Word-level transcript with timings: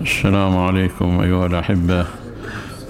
السلام 0.00 0.56
عليكم 0.56 1.20
أيها 1.20 1.46
الأحبة 1.46 2.06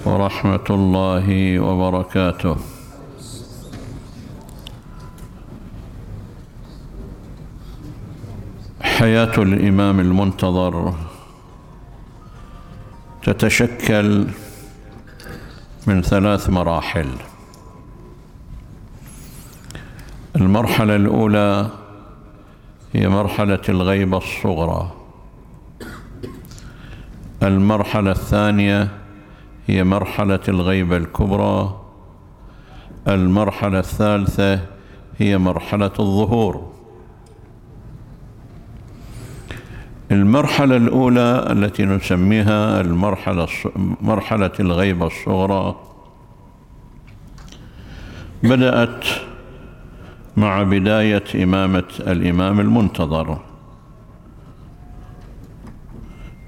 ورحمة 0.05 0.67
الله 0.69 1.59
وبركاته. 1.59 2.55
حياة 8.81 9.31
الإمام 9.37 9.99
المنتظر 9.99 10.93
تتشكل 13.23 14.27
من 15.87 16.01
ثلاث 16.01 16.49
مراحل. 16.49 17.09
المرحلة 20.35 20.95
الأولى 20.95 21.69
هي 22.93 23.07
مرحلة 23.07 23.61
الغيبة 23.69 24.17
الصغرى. 24.17 24.96
المرحلة 27.43 28.11
الثانية 28.11 28.87
هي 29.67 29.83
مرحلة 29.83 30.39
الغيبة 30.47 30.97
الكبرى. 30.97 31.81
المرحلة 33.07 33.79
الثالثة 33.79 34.59
هي 35.17 35.37
مرحلة 35.37 35.91
الظهور. 35.99 36.71
المرحلة 40.11 40.77
الأولى 40.77 41.47
التي 41.51 41.85
نسميها 41.85 42.81
المرحلة 42.81 43.47
مرحلة 44.01 44.51
الغيبة 44.59 45.07
الصغرى 45.07 45.75
بدأت 48.43 49.05
مع 50.37 50.63
بداية 50.63 51.43
إمامة 51.43 51.83
الإمام 51.99 52.59
المنتظر. 52.59 53.39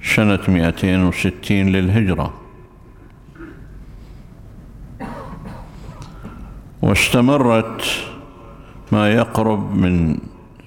سنة 0.03 0.39
260 0.47 1.69
للهجرة. 1.71 2.33
واستمرت 6.81 7.83
ما 8.91 9.09
يقرب 9.09 9.75
من 9.75 10.17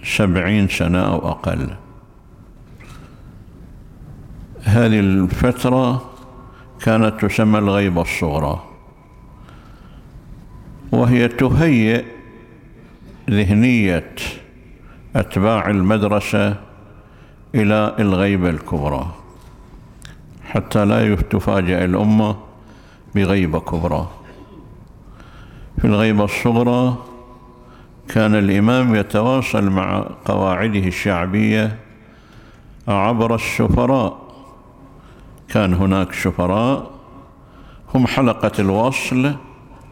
سبعين 0.05 0.69
سنة 0.69 0.99
أو 0.99 1.29
أقل. 1.29 1.69
هذه 4.65 5.01
الفترة 5.01 6.11
كانت 6.81 7.25
تسمى 7.25 7.59
الغيبة 7.59 8.03
الصغرى 8.03 8.65
وهي 10.93 11.29
تهيئ 11.29 12.05
ذهنية 13.31 14.15
أتباع 15.17 15.71
المدرسة 15.71 16.57
إلى 17.55 17.97
الغيبة 17.99 18.51
الكبرى. 18.51 19.22
حتى 20.53 20.85
لا 20.85 21.15
تفاجأ 21.15 21.85
الأمة 21.85 22.37
بغيبة 23.15 23.61
كبرى. 23.61 24.09
في 25.79 25.85
الغيبة 25.85 26.25
الصغرى 26.25 26.97
كان 28.09 28.35
الإمام 28.35 28.95
يتواصل 28.95 29.71
مع 29.71 30.07
قواعده 30.25 30.87
الشعبية 30.87 31.77
عبر 32.89 33.35
السفراء. 33.35 34.19
كان 35.49 35.75
هناك 35.75 36.13
سفراء 36.13 36.91
هم 37.95 38.07
حلقة 38.07 38.53
الوصل 38.59 39.35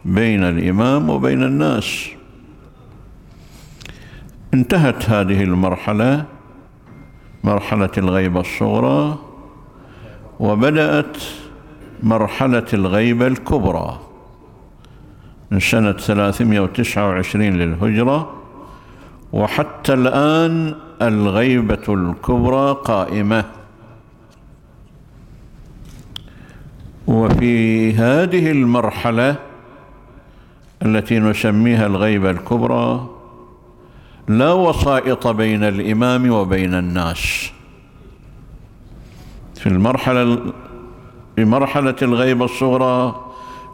بين 0.05 0.45
الإمام 0.45 1.11
وبين 1.11 1.43
الناس. 1.43 2.09
انتهت 4.55 5.11
هذه 5.11 5.43
المرحلة 5.43 6.25
مرحلة 7.45 7.91
الغيبة 7.99 8.41
الصغرى. 8.41 9.30
وبدأت 10.41 11.17
مرحلة 12.03 12.67
الغيبة 12.73 13.27
الكبرى 13.27 14.01
من 15.51 15.61
سنة 15.61 15.93
329 15.93 17.45
للهجرة 17.45 18.33
وحتى 19.33 19.95
الآن 19.95 20.75
الغيبة 21.03 21.85
الكبرى 21.89 22.77
قائمة. 22.85 23.45
وفي 27.07 27.93
هذه 27.95 28.51
المرحلة 28.51 29.37
التي 30.83 31.19
نسميها 31.19 31.87
الغيبة 31.87 32.31
الكبرى 32.31 33.09
لا 34.29 34.53
وسائط 34.53 35.27
بين 35.27 35.65
الإمام 35.65 36.31
وبين 36.31 36.75
الناس. 36.75 37.51
في 39.61 39.67
المرحلة 39.67 40.53
في 41.37 41.45
مرحلة 41.45 41.97
الغيبة 42.03 42.45
الصغرى 42.45 43.25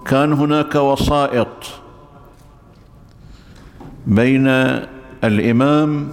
كان 0.06 0.32
هناك 0.32 0.74
وسائط 0.74 1.48
بين 4.06 4.46
الإمام 5.24 6.08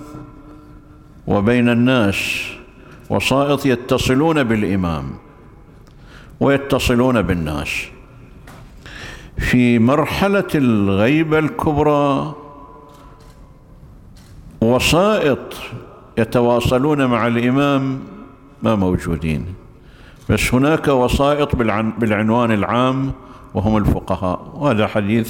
وبين 1.27 1.69
الناس 1.69 2.43
وسائط 3.09 3.65
يتصلون 3.65 4.43
بالإمام 4.43 5.05
ويتصلون 6.39 7.21
بالناس. 7.21 7.69
في 9.37 9.79
مرحلة 9.79 10.51
الغيبة 10.55 11.39
الكبرى 11.39 12.35
وسائط 14.61 15.53
يتواصلون 16.17 17.05
مع 17.05 17.27
الإمام 17.27 17.99
ما 18.63 18.75
موجودين. 18.75 19.62
بس 20.29 20.53
هناك 20.53 20.87
وسائط 20.87 21.55
بالعنوان 21.99 22.51
العام 22.51 23.11
وهم 23.53 23.77
الفقهاء 23.77 24.51
وهذا 24.55 24.87
حديث 24.87 25.29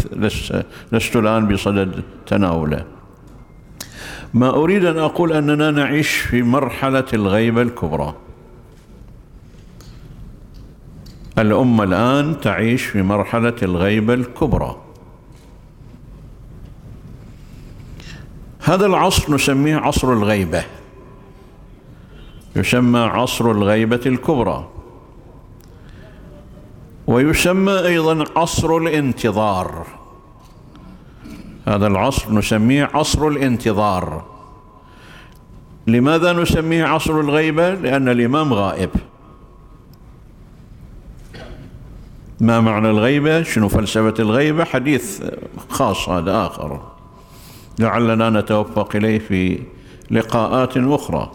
لست 0.91 1.15
الآن 1.15 1.47
بصدد 1.47 2.03
تناوله. 2.25 2.85
ما 4.33 4.49
أريد 4.49 4.85
أن 4.85 4.99
أقول 4.99 5.33
أننا 5.33 5.71
نعيش 5.71 6.15
في 6.15 6.43
مرحلة 6.43 7.05
الغيبة 7.13 7.61
الكبرى. 7.61 8.13
الأمة 11.37 11.83
الآن 11.83 12.39
تعيش 12.41 12.83
في 12.83 13.01
مرحلة 13.01 13.55
الغيبة 13.63 14.13
الكبرى. 14.13 14.77
هذا 18.63 18.85
العصر 18.85 19.33
نسميه 19.33 19.77
عصر 19.77 20.13
الغيبة. 20.13 20.63
يسمى 22.55 22.99
عصر 22.99 23.51
الغيبة 23.51 24.01
الكبرى. 24.05 24.69
ويسمى 27.07 27.79
أيضا 27.79 28.25
عصر 28.35 28.77
الانتظار. 28.77 29.85
هذا 31.67 31.87
العصر 31.87 32.33
نسميه 32.33 32.89
عصر 32.93 33.27
الانتظار. 33.27 34.25
لماذا 35.87 36.33
نسميه 36.33 36.85
عصر 36.85 37.19
الغيبة؟ 37.19 37.73
لأن 37.73 38.09
الإمام 38.09 38.53
غائب. 38.53 38.89
ما 42.39 42.61
معنى 42.61 42.89
الغيبة؟ 42.89 43.43
شنو 43.43 43.69
فلسفة 43.69 44.13
الغيبة؟ 44.19 44.63
حديث 44.63 45.23
خاص 45.69 46.09
هذا 46.09 46.45
آخر. 46.45 46.81
لعلنا 47.79 48.29
نتوفق 48.29 48.95
إليه 48.95 49.19
في 49.19 49.59
لقاءات 50.11 50.77
أخرى. 50.77 51.31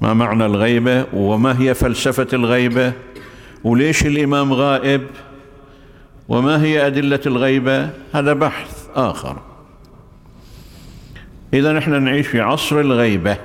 ما 0.00 0.14
معنى 0.14 0.46
الغيبة؟ 0.46 1.06
وما 1.12 1.60
هي 1.60 1.74
فلسفة 1.74 2.28
الغيبة؟ 2.32 2.92
وليش 3.68 4.06
الإمام 4.06 4.52
غائب؟ 4.52 5.06
وما 6.28 6.62
هي 6.62 6.86
أدلة 6.86 7.20
الغيبة؟ 7.26 7.90
هذا 8.12 8.32
بحث 8.32 8.88
آخر. 8.94 9.36
إذا 11.54 11.72
نحن 11.72 12.02
نعيش 12.02 12.26
في 12.26 12.40
عصر 12.40 12.80
الغيبة. 12.80 13.36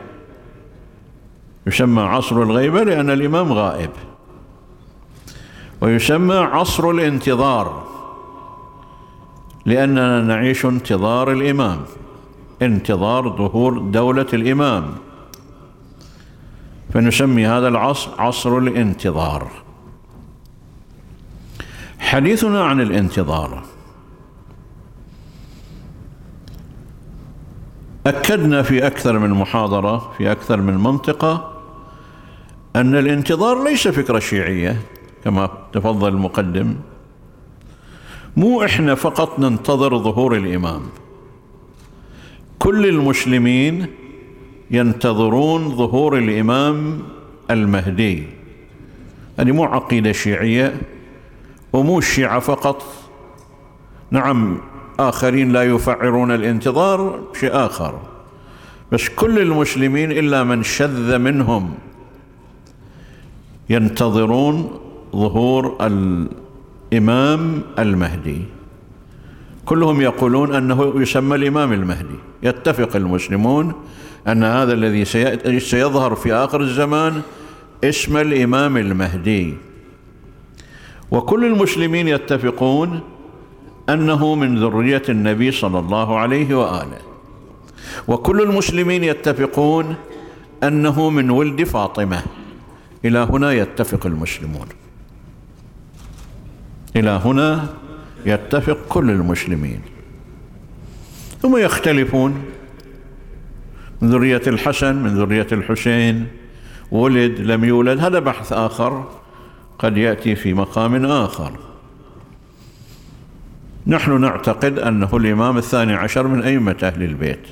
يسمى 1.67 2.01
عصر 2.01 2.43
الغيبة 2.43 2.83
لأن 2.83 3.09
الإمام 3.09 3.53
غائب. 3.53 3.89
ويسمى 5.81 6.35
عصر 6.35 6.89
الانتظار 6.89 7.83
لأننا 9.65 10.21
نعيش 10.21 10.65
انتظار 10.65 11.31
الإمام. 11.31 11.79
انتظار 12.61 13.29
ظهور 13.29 13.77
دولة 13.79 14.27
الإمام. 14.33 14.85
فنسمي 16.93 17.47
هذا 17.47 17.67
العصر 17.67 18.11
عصر 18.17 18.57
الانتظار. 18.57 19.62
حديثنا 22.13 22.63
عن 22.63 22.81
الانتظار. 22.81 23.63
أكدنا 28.07 28.61
في 28.61 28.87
أكثر 28.87 29.19
من 29.19 29.29
محاضرة 29.29 30.13
في 30.17 30.31
أكثر 30.31 30.61
من 30.61 30.73
منطقة 30.73 31.61
أن 32.75 32.95
الانتظار 32.95 33.63
ليس 33.63 33.87
فكرة 33.87 34.19
شيعية 34.19 34.81
كما 35.23 35.49
تفضل 35.73 36.07
المقدم. 36.07 36.75
مو 38.37 38.63
إحنا 38.63 38.95
فقط 38.95 39.39
ننتظر 39.39 39.97
ظهور 39.97 40.35
الإمام. 40.35 40.81
كل 42.59 42.85
المسلمين 42.85 43.87
ينتظرون 44.71 45.75
ظهور 45.75 46.17
الإمام 46.17 47.03
المهدي. 47.51 48.23
هذه 49.39 49.51
مو 49.51 49.63
عقيدة 49.63 50.11
شيعية 50.11 50.92
ومو 51.73 51.99
الشيعة 51.99 52.39
فقط. 52.39 52.85
نعم 54.11 54.57
آخرين 54.99 55.51
لا 55.51 55.63
يفعرون 55.63 56.31
الانتظار 56.31 57.19
شيء 57.39 57.49
آخر. 57.53 57.99
بس 58.91 59.09
كل 59.09 59.39
المسلمين 59.39 60.11
إلا 60.11 60.43
من 60.43 60.63
شذ 60.63 61.17
منهم. 61.17 61.73
ينتظرون 63.69 64.79
ظهور 65.15 65.77
الإمام 65.81 67.61
المهدي. 67.79 68.41
كلهم 69.65 70.01
يقولون 70.01 70.55
أنه 70.55 70.93
يسمى 70.95 71.35
الإمام 71.35 71.73
المهدي. 71.73 72.19
يتفق 72.43 72.95
المسلمون 72.95 73.73
أن 74.27 74.43
هذا 74.43 74.73
الذي 74.73 75.05
سيظهر 75.59 76.15
في 76.15 76.33
آخر 76.33 76.61
الزمان 76.61 77.21
اسم 77.83 78.17
الإمام 78.17 78.77
المهدي. 78.77 79.53
وكل 81.13 81.45
المسلمين 81.45 82.07
يتفقون 82.07 82.99
أنه 83.89 84.35
من 84.35 84.59
ذرية 84.59 85.01
النبي 85.09 85.51
صلى 85.51 85.79
الله 85.79 86.19
عليه 86.19 86.55
وآله. 86.55 87.01
وكل 88.07 88.41
المسلمين 88.41 89.03
يتفقون 89.03 89.95
أنه 90.63 91.09
من 91.09 91.29
ولد 91.29 91.63
فاطمة. 91.63 92.23
إلى 93.05 93.19
هنا 93.19 93.51
يتفق 93.51 94.05
المسلمون. 94.05 94.67
إلى 96.95 97.21
هنا 97.25 97.67
يتفق 98.25 98.77
كل 98.89 99.09
المسلمين. 99.09 99.81
ثم 101.41 101.57
يختلفون. 101.57 102.43
من 104.01 104.09
ذرية 104.09 104.41
الحسن 104.47 104.95
من 104.95 105.09
ذرية 105.09 105.47
الحسين. 105.51 106.27
ولد 106.91 107.39
لم 107.39 107.63
يولد. 107.63 107.99
هذا 107.99 108.19
بحث 108.19 108.53
آخر. 108.53 109.22
قد 109.79 109.97
يأتي 109.97 110.35
في 110.35 110.53
مقام 110.53 111.05
آخر. 111.05 111.51
نحن 113.87 114.21
نعتقد 114.21 114.79
أنه 114.79 115.09
الإمام 115.13 115.57
الثاني 115.57 115.93
عشر 115.93 116.27
من 116.27 116.41
أئمة 116.41 116.75
أهل 116.83 117.03
البيت. 117.03 117.47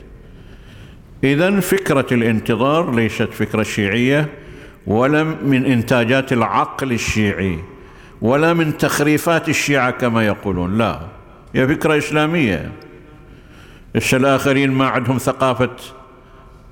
إذا 1.23 1.59
فكرة 1.59 2.05
الانتظار 2.11 2.95
ليست 2.95 3.29
فكرة 3.33 3.63
شيعية 3.63 4.29
ولا 4.87 5.23
من 5.23 5.65
إنتاجات 5.65 6.33
العقل 6.33 6.91
الشيعي 6.91 7.59
ولا 8.21 8.53
من 8.53 8.77
تخريفات 8.77 9.49
الشيعة 9.49 9.91
كما 9.91 10.25
يقولون 10.25 10.77
لا. 10.77 10.99
هي 11.55 11.67
فكرة 11.67 11.97
إسلامية. 11.97 12.71
الآخرين 14.13 14.71
ما 14.71 14.87
عندهم 14.87 15.17
ثقافة 15.17 15.69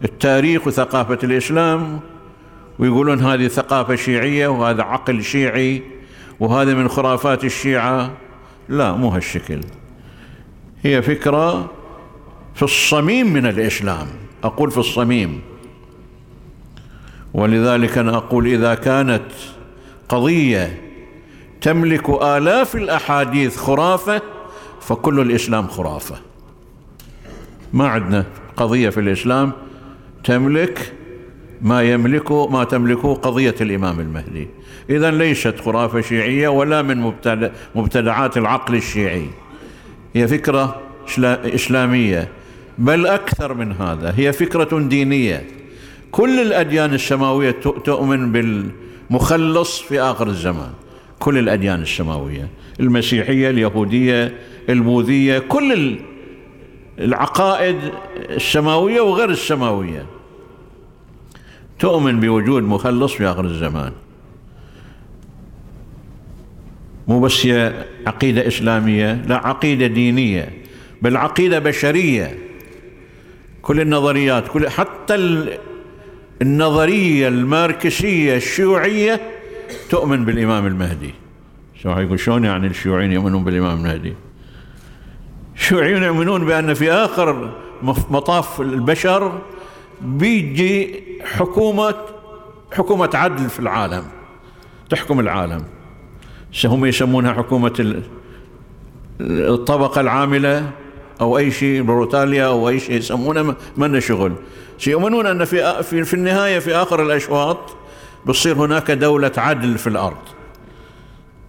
التاريخ 0.04 0.68
وثقافة 0.68 1.18
الإسلام. 1.24 2.00
ويقولون 2.80 3.20
هذه 3.20 3.48
ثقافة 3.48 3.96
شيعية 3.96 4.48
وهذا 4.48 4.84
عقل 4.84 5.24
شيعي 5.24 5.84
وهذا 6.40 6.74
من 6.74 6.88
خرافات 6.88 7.44
الشيعة. 7.44 8.12
لا 8.70 8.92
مو 8.92 9.10
هالشكل. 9.10 9.62
هي 10.84 11.02
فكرة 11.02 11.72
في 12.56 12.64
الصميم 12.64 13.34
من 13.34 13.46
الإسلام. 13.46 14.08
أقول 14.44 14.72
في 14.72 14.78
الصميم. 14.78 15.42
ولذلك 17.34 17.98
أنا 17.98 18.18
أقول 18.18 18.48
إذا 18.48 18.76
كانت 18.76 19.32
قضية 20.10 20.82
تملك 21.62 22.10
آلاف 22.10 22.76
الأحاديث 22.76 23.58
خرافة 23.58 24.22
فكل 24.82 25.20
الإسلام 25.20 25.68
خرافة. 25.68 26.16
ما 27.74 27.88
عندنا 27.88 28.26
قضية 28.58 28.90
في 28.90 29.00
الإسلام 29.00 29.52
تملك 30.24 30.94
ما 31.62 31.84
يملكه 31.84 32.48
ما 32.48 32.64
تملكه 32.64 33.14
قضية 33.14 33.56
الإمام 33.62 34.00
المهدي. 34.00 34.48
إذا 34.90 35.12
ليست 35.12 35.60
خرافة 35.60 36.02
شيعية 36.02 36.48
ولا 36.48 36.82
من 36.82 37.14
مبتدعات 37.76 38.38
العقل 38.38 38.76
الشيعي. 38.76 39.26
هي 40.14 40.28
فكرة 40.28 40.82
إسلامية. 41.46 42.28
بل 42.78 43.08
أكثر 43.08 43.54
من 43.54 43.72
هذا 43.72 44.14
هي 44.18 44.34
فكرة 44.34 44.80
دينية. 44.80 45.48
كل 46.12 46.40
الأديان 46.40 46.94
السماوية 46.94 47.52
تؤمن 47.86 48.32
بالمخلص 48.32 49.80
في 49.82 50.02
آخر 50.02 50.28
الزمان. 50.28 50.72
كل 51.20 51.38
الأديان 51.38 51.82
السماوية. 51.82 52.48
المسيحية 52.80 53.50
اليهودية 53.50 54.38
البوذية 54.70 55.40
كل 55.40 55.96
العقائد 57.00 57.78
السماوية 58.18 59.02
وغير 59.02 59.30
السماوية. 59.30 60.06
تؤمن 61.80 62.20
بوجود 62.20 62.64
مخلص 62.64 63.14
في 63.14 63.26
آخر 63.26 63.46
الزمان. 63.46 63.92
مو 67.08 67.20
بس 67.20 67.46
هي 67.46 67.86
عقيدة 68.08 68.48
إسلامية 68.48 69.14
لا 69.14 69.48
عقيدة 69.48 69.88
دينية 69.88 70.50
بل 71.02 71.18
عقيدة 71.18 71.60
بشرية. 71.60 72.38
كل 73.62 73.82
النظريات 73.82 74.48
كل 74.48 74.70
حتى 74.70 75.16
النظرية 76.42 77.28
الماركسية 77.28 78.36
الشيوعية 78.36 79.22
تؤمن 79.90 80.26
بالإمام 80.26 80.66
المهدي. 80.66 81.14
شو 81.84 81.90
يقول 81.90 82.20
شلون 82.20 82.46
يعني 82.46 82.68
الشيوعيين 82.68 83.12
يؤمنون 83.12 83.44
بالإمام 83.44 83.78
المهدي؟ 83.78 84.14
الشيوعيون 85.56 86.04
يؤمنون 86.04 86.46
بأن 86.46 86.74
في 86.74 86.92
آخر 86.92 87.52
مطاف 88.10 88.62
البشر 88.62 89.42
بيجي 90.02 91.04
حكومة 91.24 91.96
حكومة 92.72 93.10
عدل 93.14 93.50
في 93.50 93.60
العالم 93.60 94.04
تحكم 94.90 95.20
العالم. 95.20 95.64
هم 96.66 96.86
يسمونها 96.86 97.34
حكومة 97.34 98.02
الطبقة 99.22 100.02
العاملة 100.02 100.72
أو 101.22 101.38
أي 101.38 101.52
شيء 101.52 101.82
بروتاليا 101.82 102.46
أو 102.46 102.70
أي 102.70 102.80
شيء 102.80 102.96
يسمونه 102.96 103.56
ما 103.78 104.00
شغل. 104.00 104.34
يؤمنون 104.88 105.26
أن 105.26 105.46
في, 105.46 105.84
في, 105.84 106.14
النهاية 106.14 106.60
في 106.60 106.76
آخر 106.76 107.04
الأشواط 107.04 107.60
بتصير 108.26 108.56
هناك 108.56 108.92
دولة 108.92 109.32
عدل 109.38 109.78
في 109.78 109.88
الأرض. 109.88 110.18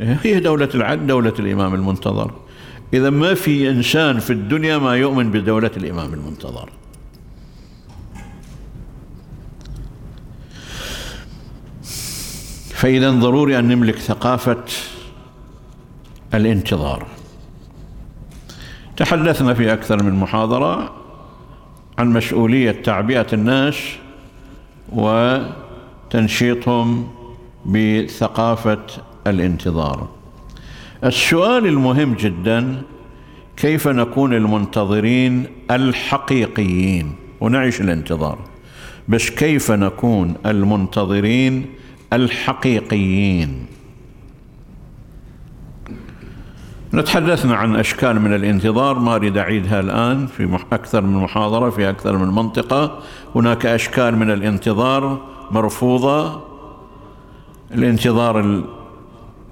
هي 0.01 0.41
دولة 0.41 0.69
العدل 0.75 1.07
دولة 1.07 1.35
الإمام 1.39 1.75
المنتظر. 1.75 2.31
إذا 2.95 3.11
ما 3.11 3.35
في 3.35 3.71
إنسان 3.71 4.19
في 4.19 4.33
الدنيا 4.33 4.79
ما 4.79 4.97
يؤمن 4.97 5.31
بدولة 5.31 5.71
الإمام 5.77 6.15
المنتظر. 6.15 6.71
فإذا 12.81 13.11
ضروري 13.11 13.59
أن 13.59 13.69
نملك 13.69 13.97
ثقافة 13.97 14.65
الانتظار. 16.35 17.07
تحدثنا 18.97 19.55
في 19.55 19.73
أكثر 19.73 20.03
من 20.03 20.15
محاضرة 20.15 20.93
عن 21.99 22.13
مسؤولية 22.13 22.71
تعبئة 22.71 23.27
الناس 23.33 23.77
وتنشيطهم 26.09 27.09
بثقافة 27.67 28.87
الانتظار. 29.27 30.09
السؤال 31.05 31.67
المهم 31.67 32.15
جدا 32.15 32.83
كيف 33.57 33.89
نكون 33.89 34.35
المنتظرين 34.35 35.47
الحقيقيين؟ 35.71 37.15
ونعيش 37.41 37.81
الانتظار. 37.81 38.39
بس 39.09 39.31
كيف 39.31 39.71
نكون 39.71 40.35
المنتظرين 40.47 41.67
الحقيقيين. 42.13 43.67
نتحدثنا 46.95 47.57
عن 47.57 47.77
أشكال 47.77 48.21
من 48.21 48.35
الانتظار 48.35 48.99
ما 48.99 49.15
أريد 49.15 49.39
أعيدها 49.39 49.81
الآن 49.81 50.27
في 50.27 50.59
أكثر 50.73 51.01
من 51.01 51.23
محاضرة 51.23 51.71
في 51.71 51.91
أكثر 51.91 52.17
من 52.17 52.35
منطقة. 52.35 52.99
هناك 53.35 53.67
أشكال 53.67 54.17
من 54.17 54.31
الانتظار 54.31 55.21
مرفوضة. 55.51 56.43
الانتظار 57.75 58.63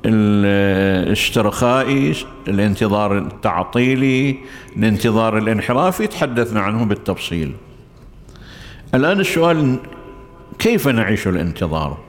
الاسترخائي 0.04 2.14
الانتظار 2.48 3.18
التعطيلي 3.18 4.38
الانتظار 4.76 5.38
الانحرافي 5.38 6.06
تحدثنا 6.06 6.60
عنه 6.60 6.84
بالتفصيل. 6.84 7.54
الآن 8.94 9.20
السؤال 9.20 9.76
كيف 10.58 10.88
نعيش 10.88 11.28
الانتظار؟ 11.28 12.07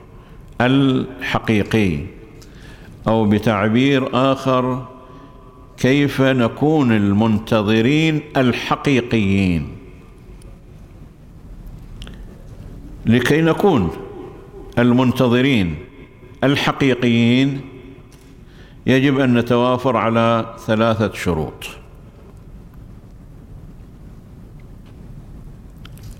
الحقيقي 0.60 1.98
أو 3.08 3.24
بتعبير 3.24 4.08
آخر 4.32 4.86
كيف 5.78 6.20
نكون 6.22 6.92
المنتظرين 6.92 8.20
الحقيقيين؟ 8.36 9.68
لكي 13.06 13.40
نكون 13.40 13.90
المنتظرين 14.78 15.76
الحقيقيين 16.44 17.60
يجب 18.86 19.18
أن 19.18 19.34
نتوافر 19.38 19.96
على 19.96 20.54
ثلاثة 20.66 21.12
شروط. 21.12 21.66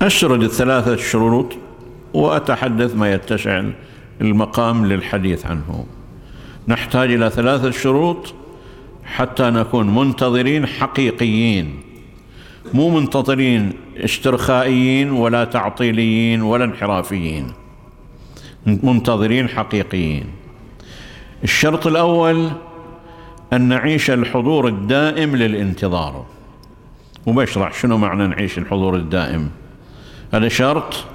أسرد 0.01 0.43
الثلاثة 0.43 0.95
شروط 0.95 1.53
وأتحدث 2.13 2.95
ما 2.95 3.13
يتسع 3.13 3.63
المقام 4.21 4.85
للحديث 4.85 5.45
عنه. 5.45 5.85
نحتاج 6.67 7.11
إلى 7.11 7.29
ثلاثة 7.29 7.71
شروط 7.71 8.33
حتى 9.05 9.43
نكون 9.43 9.95
منتظرين 9.95 10.65
حقيقيين 10.65 11.79
مو 12.73 12.89
منتظرين 12.89 13.73
استرخائيين 13.97 15.11
ولا 15.11 15.43
تعطيليين 15.43 16.41
ولا 16.41 16.65
انحرافيين 16.65 17.47
منتظرين 18.65 19.49
حقيقيين. 19.49 20.25
الشرط 21.43 21.87
الأول 21.87 22.51
أن 23.53 23.61
نعيش 23.61 24.11
الحضور 24.11 24.67
الدائم 24.67 25.35
للانتظار. 25.35 26.25
وبشرح 27.25 27.73
شنو 27.73 27.97
معنى 27.97 28.27
نعيش 28.27 28.57
الحضور 28.57 28.95
الدائم؟ 28.95 29.49
هذا 30.33 30.47
شرط 30.47 31.05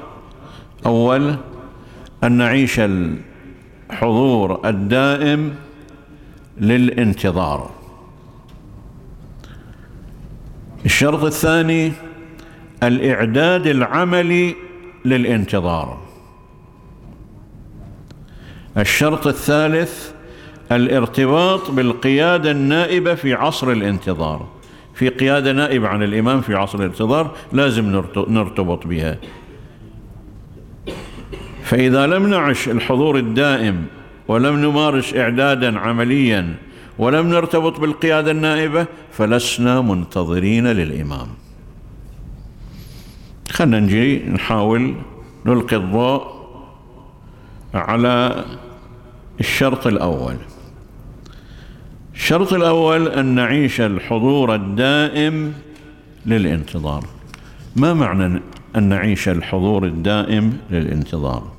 أول. 0.86 1.36
أن 2.24 2.32
نعيش 2.32 2.80
الحضور 2.80 4.68
الدائم 4.68 5.54
للانتظار. 6.60 7.70
الشرط 10.84 11.24
الثاني 11.24 11.92
الإعداد 12.82 13.66
العملي 13.66 14.54
للانتظار. 15.04 15.98
الشرط 18.76 19.26
الثالث 19.26 20.10
الارتباط 20.72 21.70
بالقيادة 21.70 22.50
النائبة 22.50 23.14
في 23.14 23.34
عصر 23.34 23.72
الانتظار. 23.72 24.46
في 24.94 25.08
قيادة 25.08 25.52
نائبة 25.52 25.88
عن 25.88 26.02
الإمام 26.02 26.40
في 26.40 26.54
عصر 26.54 26.78
الانتظار 26.78 27.36
لازم 27.52 28.02
نرتبط 28.16 28.86
بها. 28.86 29.18
فإذا 31.66 32.06
لم 32.06 32.26
نعش 32.26 32.68
الحضور 32.68 33.18
الدائم 33.18 33.86
ولم 34.28 34.56
نمارس 34.56 35.14
إعدادا 35.14 35.78
عمليا 35.78 36.54
ولم 36.98 37.28
نرتبط 37.28 37.80
بالقيادة 37.80 38.30
النائبة 38.30 38.86
فلسنا 39.12 39.80
منتظرين 39.80 40.66
للإمام. 40.66 41.26
خلنا 43.50 43.80
نجي 43.80 44.18
نحاول 44.18 44.94
نلقي 45.46 45.76
الضوء 45.76 46.22
على 47.74 48.44
الشرط 49.40 49.86
الأول. 49.86 50.36
الشرط 52.14 52.52
الأول 52.52 53.08
أن 53.08 53.26
نعيش 53.26 53.80
الحضور 53.80 54.54
الدائم 54.54 55.54
للانتظار. 56.26 57.04
ما 57.76 57.94
معنى 57.94 58.42
أن 58.76 58.82
نعيش 58.82 59.28
الحضور 59.28 59.84
الدائم 59.84 60.58
للانتظار؟ 60.70 61.55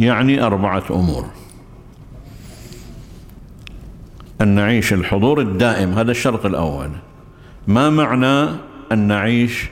يعني 0.00 0.42
أربعة 0.42 0.84
أمور. 0.90 1.26
أن 4.40 4.48
نعيش 4.48 4.92
الحضور 4.92 5.40
الدائم 5.40 5.92
هذا 5.92 6.10
الشرط 6.10 6.46
الأول. 6.46 6.90
ما 7.66 7.90
معنى 7.90 8.56
أن 8.92 8.98
نعيش 8.98 9.68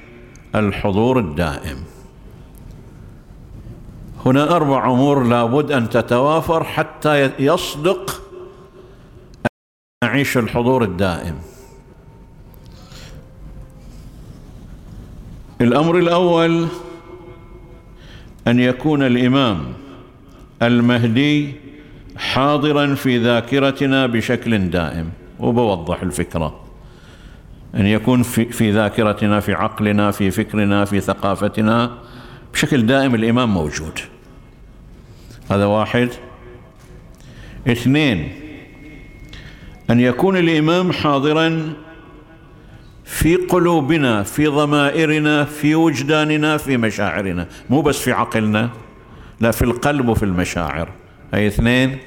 الحضور 0.55 1.19
الدائم؟ 1.19 1.77
هنا 4.27 4.57
أربع 4.57 4.91
أمور 4.91 5.25
لابد 5.25 5.73
أن 5.73 5.91
تتوافر 5.91 6.65
حتى 6.65 7.31
يصدق 7.39 8.23
أن 9.47 9.49
نعيش 10.09 10.39
الحضور 10.39 10.85
الدائم. 10.85 11.39
الأمر 15.61 15.99
الأول 15.99 16.67
أن 18.47 18.61
يكون 18.61 19.03
الإمام 19.03 19.88
المهدي 20.63 21.55
حاضرا 22.17 22.95
في 22.95 23.19
ذاكرتنا 23.19 24.07
بشكل 24.07 24.71
دائم 24.71 25.11
وبوضح 25.41 26.03
الفكرة. 26.03 26.61
أن 27.75 27.87
يكون 27.87 28.23
في, 28.23 28.45
في 28.45 28.71
ذاكرتنا 28.71 29.41
في 29.41 29.55
عقلنا 29.55 30.11
في 30.11 30.31
فكرنا 30.31 30.85
في 30.85 31.01
ثقافتنا 31.01 31.99
بشكل 32.53 32.87
دائم 32.87 33.15
الإمام 33.15 33.55
موجود. 33.55 33.99
هذا 35.51 35.65
واحد. 35.65 36.09
اثنين 37.69 38.33
أن 39.91 40.01
يكون 40.01 40.37
الإمام 40.37 40.93
حاضرا 40.93 41.73
في 43.05 43.37
قلوبنا 43.37 44.23
في 44.23 44.47
ضمائرنا 44.47 45.45
في 45.45 45.75
وجداننا 45.75 46.57
في 46.57 46.77
مشاعرنا. 46.77 47.49
مو 47.71 47.83
بس 47.83 47.99
في 47.99 48.13
عقلنا. 48.13 48.71
لا 49.41 49.51
في 49.51 49.63
القلب 49.63 50.09
وفي 50.09 50.23
المشاعر. 50.23 50.93
هاي 51.35 51.47
اثنين؟ 51.47 51.99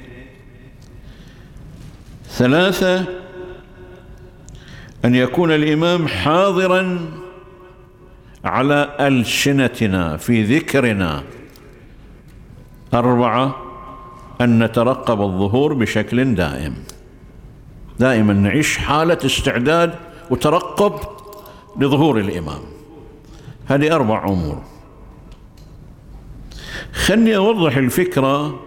ثلاثة. 2.28 3.04
أن 5.04 5.14
يكون 5.14 5.52
الإمام 5.52 6.08
حاضرا 6.08 6.98
على 8.44 8.96
ألسنتنا 9.00 10.16
في 10.16 10.58
ذكرنا. 10.58 11.22
أربعة. 12.94 13.56
أن 14.40 14.64
نترقب 14.64 15.22
الظهور 15.22 15.74
بشكل 15.74 16.34
دائم. 16.34 16.74
دائما 17.98 18.32
نعيش 18.32 18.78
حالة 18.78 19.18
استعداد 19.24 19.94
وترقب 20.30 20.92
لظهور 21.80 22.18
الإمام. 22.18 22.60
هذه 23.66 23.94
أربع 23.94 24.24
أمور. 24.24 24.62
خلني 26.92 27.36
أوضح 27.36 27.76
الفكرة 27.76 28.60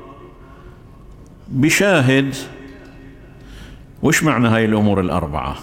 بشاهد. 1.48 2.36
وش 4.04 4.24
معنى 4.24 4.48
هاي 4.48 4.66
الأمور 4.66 5.00
الأربعة؟ 5.00 5.56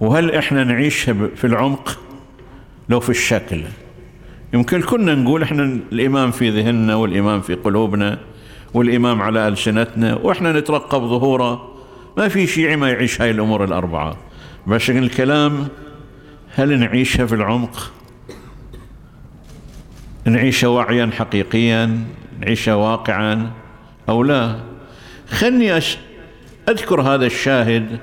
وهل 0.00 0.34
إحنا 0.34 0.64
نعيشها 0.64 1.28
في 1.36 1.46
العمق؟ 1.46 1.98
لو 2.88 3.00
في 3.00 3.10
الشكل. 3.10 3.62
يمكن 4.54 4.82
كنا 4.82 5.14
نقول 5.14 5.42
إحنا 5.42 5.62
الإمام 5.92 6.30
في 6.30 6.50
ذهننا 6.50 6.94
والإمام 6.94 7.40
في 7.40 7.54
قلوبنا 7.54 8.18
والإمام 8.74 9.22
على 9.22 9.48
ألسنتنا 9.48 10.14
وإحنا 10.14 10.52
نترقب 10.52 11.00
ظهوره. 11.00 11.74
ما 12.16 12.28
في 12.28 12.46
شيعي 12.46 12.76
ما 12.76 12.90
يعيش 12.90 13.20
هاي 13.20 13.30
الأمور 13.30 13.64
الأربعة. 13.64 14.16
بس 14.66 14.90
الكلام؟ 14.90 15.68
هل 16.54 16.78
نعيشها 16.78 17.26
في 17.26 17.34
العمق؟ 17.34 17.92
نعيشها 20.28 20.68
وعيا 20.68 21.10
حقيقيا 21.18 22.04
نعيشها 22.40 22.74
واقعا 22.74 23.50
أو 24.08 24.22
لا. 24.22 24.60
خلني 25.28 25.80
أذكر 26.68 27.00
هذا 27.00 27.26
الشاهد 27.26 27.98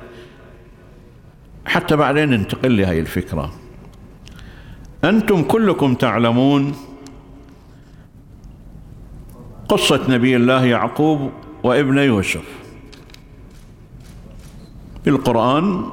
حتى 1.65 1.95
بعدين 1.95 2.29
ننتقل 2.29 2.77
لهذه 2.77 2.99
الفكرة. 2.99 3.53
أنتم 5.03 5.43
كلكم 5.43 5.95
تعلمون 5.95 6.75
قصة 9.69 10.01
نبي 10.09 10.35
الله 10.35 10.65
يعقوب 10.65 11.31
وابن 11.63 11.97
يوسف. 11.97 12.45
في 15.03 15.09
القرآن 15.09 15.85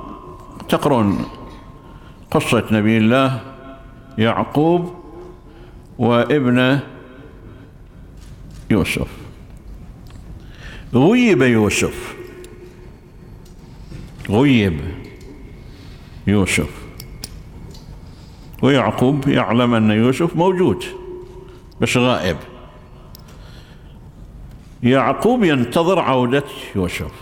تقرون 0.69 1.25
قصة 2.31 2.65
نبي 2.71 2.99
الله 2.99 3.41
يعقوب 4.19 5.02
وابن 6.03 6.81
يوسف. 8.71 9.09
غيب 10.95 11.43
يوسف. 11.43 12.15
غيب 14.31 14.81
يوسف. 16.27 16.71
ويعقوب 18.63 19.29
يعلم 19.29 19.75
أن 19.75 19.91
يوسف 19.91 20.37
موجود 20.37 20.85
بس 21.81 21.97
غائب. 21.97 22.37
يعقوب 24.83 25.45
ينتظر 25.45 25.99
عودة 25.99 26.45
يوسف. 26.77 27.13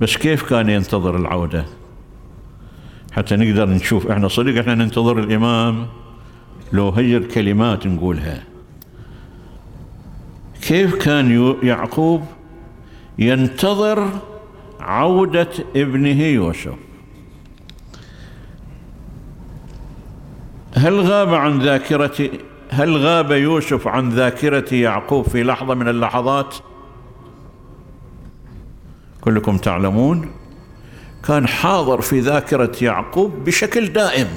بس 0.00 0.16
كيف 0.16 0.42
كان 0.42 0.68
ينتظر 0.68 1.16
العودة؟ 1.16 1.64
حتى 3.12 3.36
نقدر 3.36 3.68
نشوف 3.68 4.06
إحنا 4.06 4.28
صدق 4.28 4.58
إحنا 4.58 4.74
ننتظر 4.74 5.18
الإمام. 5.18 6.03
لو 6.74 6.90
هي 6.90 7.16
الكلمات 7.16 7.86
نقولها. 7.86 8.42
كيف 10.62 10.94
كان 10.94 11.56
يعقوب 11.62 12.24
ينتظر 13.18 14.08
عودة 14.80 15.48
ابنه 15.76 16.22
يوسف؟ 16.22 16.74
هل 20.76 21.00
غاب 21.00 21.34
عن 21.34 21.58
ذاكرة 21.58 22.30
هل 22.70 22.96
غاب 22.96 23.30
يوسف 23.30 23.88
عن 23.88 24.08
ذاكرة 24.08 24.74
يعقوب 24.74 25.28
في 25.28 25.42
لحظة 25.42 25.74
من 25.74 25.88
اللحظات؟ 25.88 26.54
كلكم 29.20 29.56
تعلمون 29.56 30.30
كان 31.24 31.48
حاضر 31.48 32.00
في 32.00 32.20
ذاكرة 32.20 32.72
يعقوب 32.82 33.44
بشكل 33.44 33.88
دائم. 33.92 34.28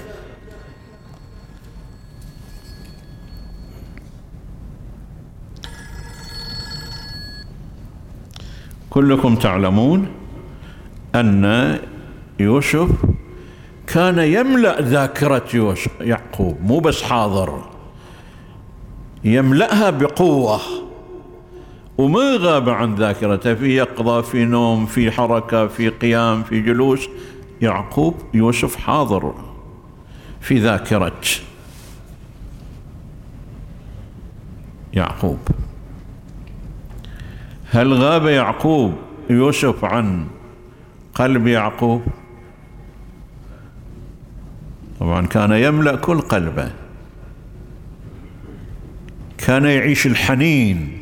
كلكم 8.97 9.35
تعلمون 9.35 10.07
أن 11.15 11.79
يوسف 12.39 12.89
كان 13.87 14.19
يملأ 14.19 14.81
ذاكرة 14.81 15.43
يوسف 15.53 15.91
يعقوب 16.01 16.57
مو 16.61 16.79
بس 16.79 17.03
حاضر. 17.03 17.61
يملأها 19.23 19.89
بقوة. 19.89 20.59
وما 21.97 22.37
غاب 22.39 22.69
عن 22.69 22.95
ذاكرته. 22.95 23.53
في 23.53 23.75
يقظة 23.77 24.21
في 24.21 24.45
نوم 24.45 24.85
في 24.85 25.11
حركة 25.11 25.67
في 25.67 25.89
قيام 25.89 26.43
في 26.43 26.61
جلوس. 26.61 27.07
يعقوب 27.61 28.15
يوسف 28.33 28.75
حاضر 28.75 29.33
في 30.41 30.59
ذاكرة. 30.59 31.21
يعقوب. 34.93 35.39
هل 37.71 37.93
غاب 37.93 38.25
يعقوب؟ 38.25 38.95
يوسف 39.29 39.85
عن 39.85 40.27
قلب 41.15 41.47
يعقوب. 41.47 42.01
طبعا 44.99 45.25
كان 45.25 45.51
يملأ 45.51 45.95
كل 45.95 46.19
قلبه. 46.19 46.71
كان 49.37 49.65
يعيش 49.65 50.07
الحنين. 50.07 51.01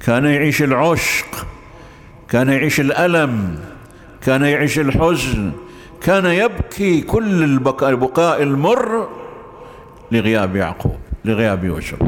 كان 0.00 0.24
يعيش 0.24 0.62
العشق. 0.62 1.46
كان 2.28 2.48
يعيش 2.48 2.80
الألم. 2.80 3.58
كان 4.22 4.42
يعيش 4.44 4.78
الحزن. 4.78 5.52
كان 6.00 6.26
يبكي 6.26 7.00
كل 7.00 7.44
البكاء 7.44 8.42
المر 8.42 9.08
لغياب 10.12 10.56
يعقوب 10.56 10.96
لغياب 11.24 11.64
يوسف. 11.64 11.98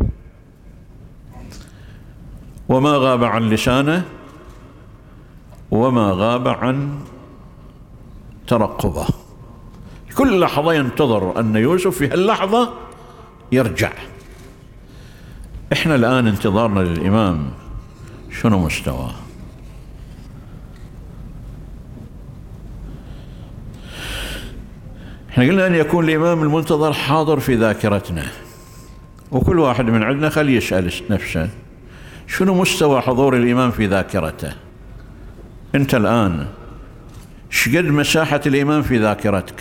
وما 2.68 2.90
غاب 2.96 3.24
عن 3.24 3.50
لسانه 3.50 4.04
وما 5.70 6.12
غاب 6.12 6.48
عن 6.48 6.98
ترقبه. 8.46 9.06
كل 10.16 10.40
لحظة 10.40 10.72
ينتظر 10.72 11.40
أن 11.40 11.56
يوسف 11.56 11.98
في 11.98 12.08
هاللحظة 12.08 12.72
يرجع. 13.52 13.92
إحنا 15.72 15.94
الآن 15.94 16.26
انتظارنا 16.26 16.80
للإمام 16.80 17.50
شنو 18.40 18.58
مستواه؟ 18.58 19.14
إحنا 25.30 25.44
قلنا 25.44 25.66
أن 25.66 25.74
يكون 25.74 26.04
الإمام 26.04 26.42
المنتظر 26.42 26.92
حاضر 26.92 27.40
في 27.40 27.54
ذاكرتنا. 27.54 28.26
وكل 29.30 29.58
واحد 29.58 29.84
من 29.84 30.02
عندنا 30.02 30.28
خليه 30.30 30.56
يسأل 30.56 30.92
نفسه 31.10 31.50
شنو 32.28 32.54
مستوى 32.54 33.00
حضور 33.00 33.36
الإمام 33.36 33.70
في 33.70 33.86
ذاكرته؟ 33.86 34.52
أنت 35.74 35.94
الآن 35.94 36.46
شقد 37.50 37.84
مساحة 37.84 38.40
الإمام 38.46 38.82
في 38.82 38.98
ذاكرتك؟ 38.98 39.60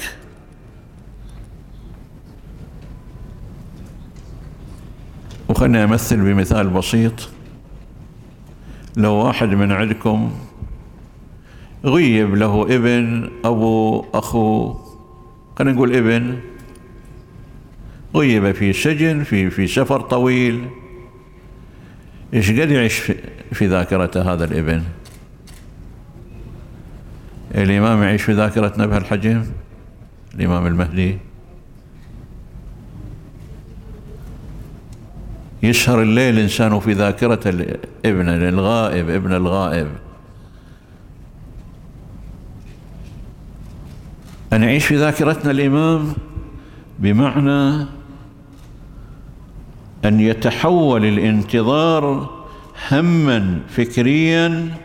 وخلني 5.50 5.84
أمثل 5.84 6.18
بمثال 6.18 6.70
بسيط. 6.70 7.30
لو 8.98 9.14
واحد 9.14 9.50
من 9.50 9.72
عندكم 9.72 10.32
غيب 11.86 12.36
له 12.36 12.64
ابن 12.64 13.30
أبو 13.46 14.06
أخو 14.14 14.76
خلينا 15.60 15.76
نقول 15.76 15.96
ابن 15.96 16.40
غيب 18.16 18.52
في 18.52 18.74
سجن 18.74 19.24
في 19.24 19.50
في 19.50 19.68
سفر 19.68 20.02
طويل 20.02 20.68
إيش 22.34 22.52
قد 22.52 22.72
يعيش 22.72 23.00
في 23.54 23.68
ذاكرته 23.68 24.34
هذا 24.34 24.46
الإبن؟ 24.46 24.84
الإمام 27.56 28.04
يعيش 28.04 28.22
في 28.22 28.34
ذاكرتنا 28.34 28.86
بهالحجم 28.86 29.46
الإمام 30.36 30.68
المهدي؟ 30.68 31.18
يسهر 35.64 36.02
الليل 36.02 36.40
إنسان 36.40 36.80
في 36.80 36.94
ذاكرة 36.94 37.50
ابن 38.06 38.30
الغائب 38.30 39.10
ابن 39.10 39.34
الغائب. 39.34 39.88
أن 44.54 44.64
يعيش 44.64 44.86
في 44.86 44.96
ذاكرتنا 44.96 45.52
الإمام 45.52 46.14
بمعنى 47.00 47.86
أن 50.08 50.20
يتحول 50.20 51.06
الانتظار 51.06 52.30
هما 52.92 53.60
فكريا 53.70 54.78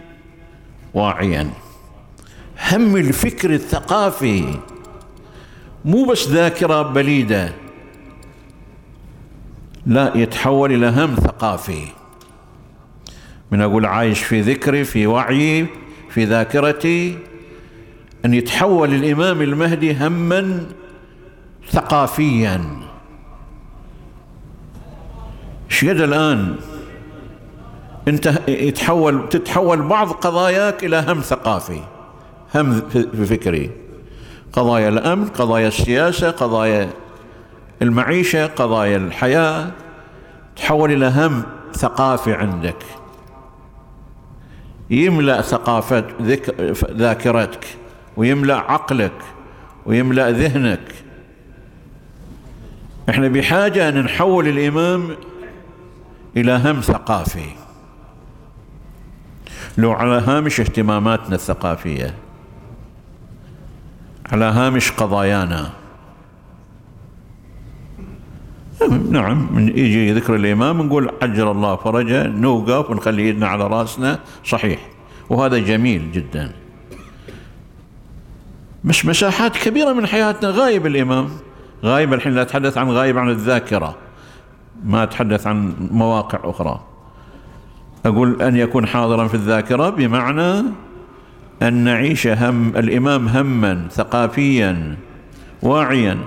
واعيا. 0.95 1.51
هم 2.73 2.97
الفكر 2.97 3.55
الثقافي 3.55 4.59
مو 5.85 6.05
بس 6.05 6.29
ذاكرة 6.29 6.83
بليدة 6.83 7.53
لا 9.87 10.13
يتحول 10.15 10.73
إلى 10.73 10.87
هم 10.87 11.15
ثقافي. 11.15 11.85
من 13.51 13.61
أقول 13.61 13.87
عايش 13.87 14.23
في 14.23 14.41
ذكري 14.41 14.85
في 14.85 15.07
وعيي 15.07 15.67
في 16.11 16.25
ذاكرتي 16.25 17.19
أن 18.25 18.35
يتحول 18.35 18.95
الإمام 18.95 19.43
المهدي 19.43 19.95
هما 19.95 20.67
ثقافيا. 21.71 22.92
شقد 25.83 26.01
الآن. 26.01 26.57
انت 28.09 28.41
يتحول 28.49 29.29
تتحول 29.29 29.83
بعض 29.83 30.11
قضاياك 30.11 30.85
إلى 30.85 31.05
هم 31.09 31.21
ثقافي 31.21 31.81
هم 32.55 32.81
فكري. 33.29 33.71
قضايا 34.53 34.89
الأمن 34.89 35.29
قضايا 35.29 35.69
السياسة 35.69 36.31
قضايا 36.31 36.91
المعيشة 37.83 38.47
قضايا 38.47 38.97
الحياة 38.97 39.71
تحول 40.57 40.93
إلى 40.93 41.07
هم 41.07 41.43
ثقافي 41.75 42.33
عندك. 42.33 42.85
يملأ 44.91 45.43
ثقافة 45.43 46.05
ذاكرتك 46.91 47.67
ويملأ 48.17 48.57
عقلك 48.57 49.19
ويملأ 49.87 50.31
ذهنك. 50.31 50.95
إحنا 53.09 53.29
بحاجة 53.29 53.89
أن 53.89 53.99
نحول 53.99 54.49
الإمام 54.49 55.09
إلى 56.37 56.53
هم 56.53 56.81
ثقافي. 56.81 57.49
لو 59.79 59.93
على 59.93 60.23
هامش 60.27 60.61
اهتماماتنا 60.61 61.35
الثقافية 61.35 62.15
على 64.33 64.45
هامش 64.45 64.91
قضايانا. 64.93 65.71
نعم 69.11 69.55
من 69.55 69.69
يجي 69.69 70.13
ذكر 70.13 70.35
الإمام 70.35 70.83
نقول 70.83 71.11
عجل 71.23 71.49
الله 71.49 71.77
فرجه 71.77 72.27
نوقف 72.27 72.91
ونخلي 72.91 73.29
يدنا 73.29 73.47
على 73.47 73.67
رأسنا 73.67 74.19
صحيح. 74.45 74.89
وهذا 75.31 75.59
جميل 75.59 76.13
جدا. 76.13 76.53
مش 78.85 79.07
مساحات 79.07 79.57
كبيرة 79.57 79.93
من 79.93 80.07
حياتنا 80.07 80.51
غايب 80.51 80.87
الإمام. 80.87 81.31
غايب 81.85 82.15
الحين 82.15 82.35
لا 82.35 82.43
أتحدث 82.43 82.79
عن 82.79 82.91
غايب 82.91 83.19
عن 83.19 83.29
الذاكرة. 83.29 83.97
ما 84.85 85.03
أتحدث 85.03 85.47
عن 85.47 85.75
مواقع 85.91 86.39
أخرى. 86.51 86.81
أقول 88.07 88.43
أن 88.43 88.57
يكون 88.57 88.87
حاضرا 88.87 89.29
في 89.29 89.35
الذاكرة 89.35 89.91
بمعنى 89.91 90.65
أن 91.63 91.75
نعيش 91.75 92.27
هم 92.27 92.69
الإمام 92.69 93.29
هما 93.29 93.89
ثقافيا 93.91 94.97
واعيا. 95.63 96.19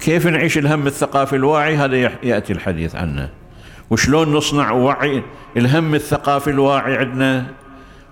كيف 0.00 0.26
نعيش 0.26 0.58
الهم 0.58 0.86
الثقافي 0.86 1.36
الواعي؟ 1.36 1.76
هذا 1.76 1.96
يأتي 2.22 2.52
الحديث 2.52 2.96
عنه. 2.96 3.28
وشلون 3.90 4.32
نصنع 4.32 4.72
وعي 4.72 5.22
الهم 5.56 5.94
الثقافي 5.94 6.50
الواعي 6.50 6.96
عندنا؟ 6.96 7.46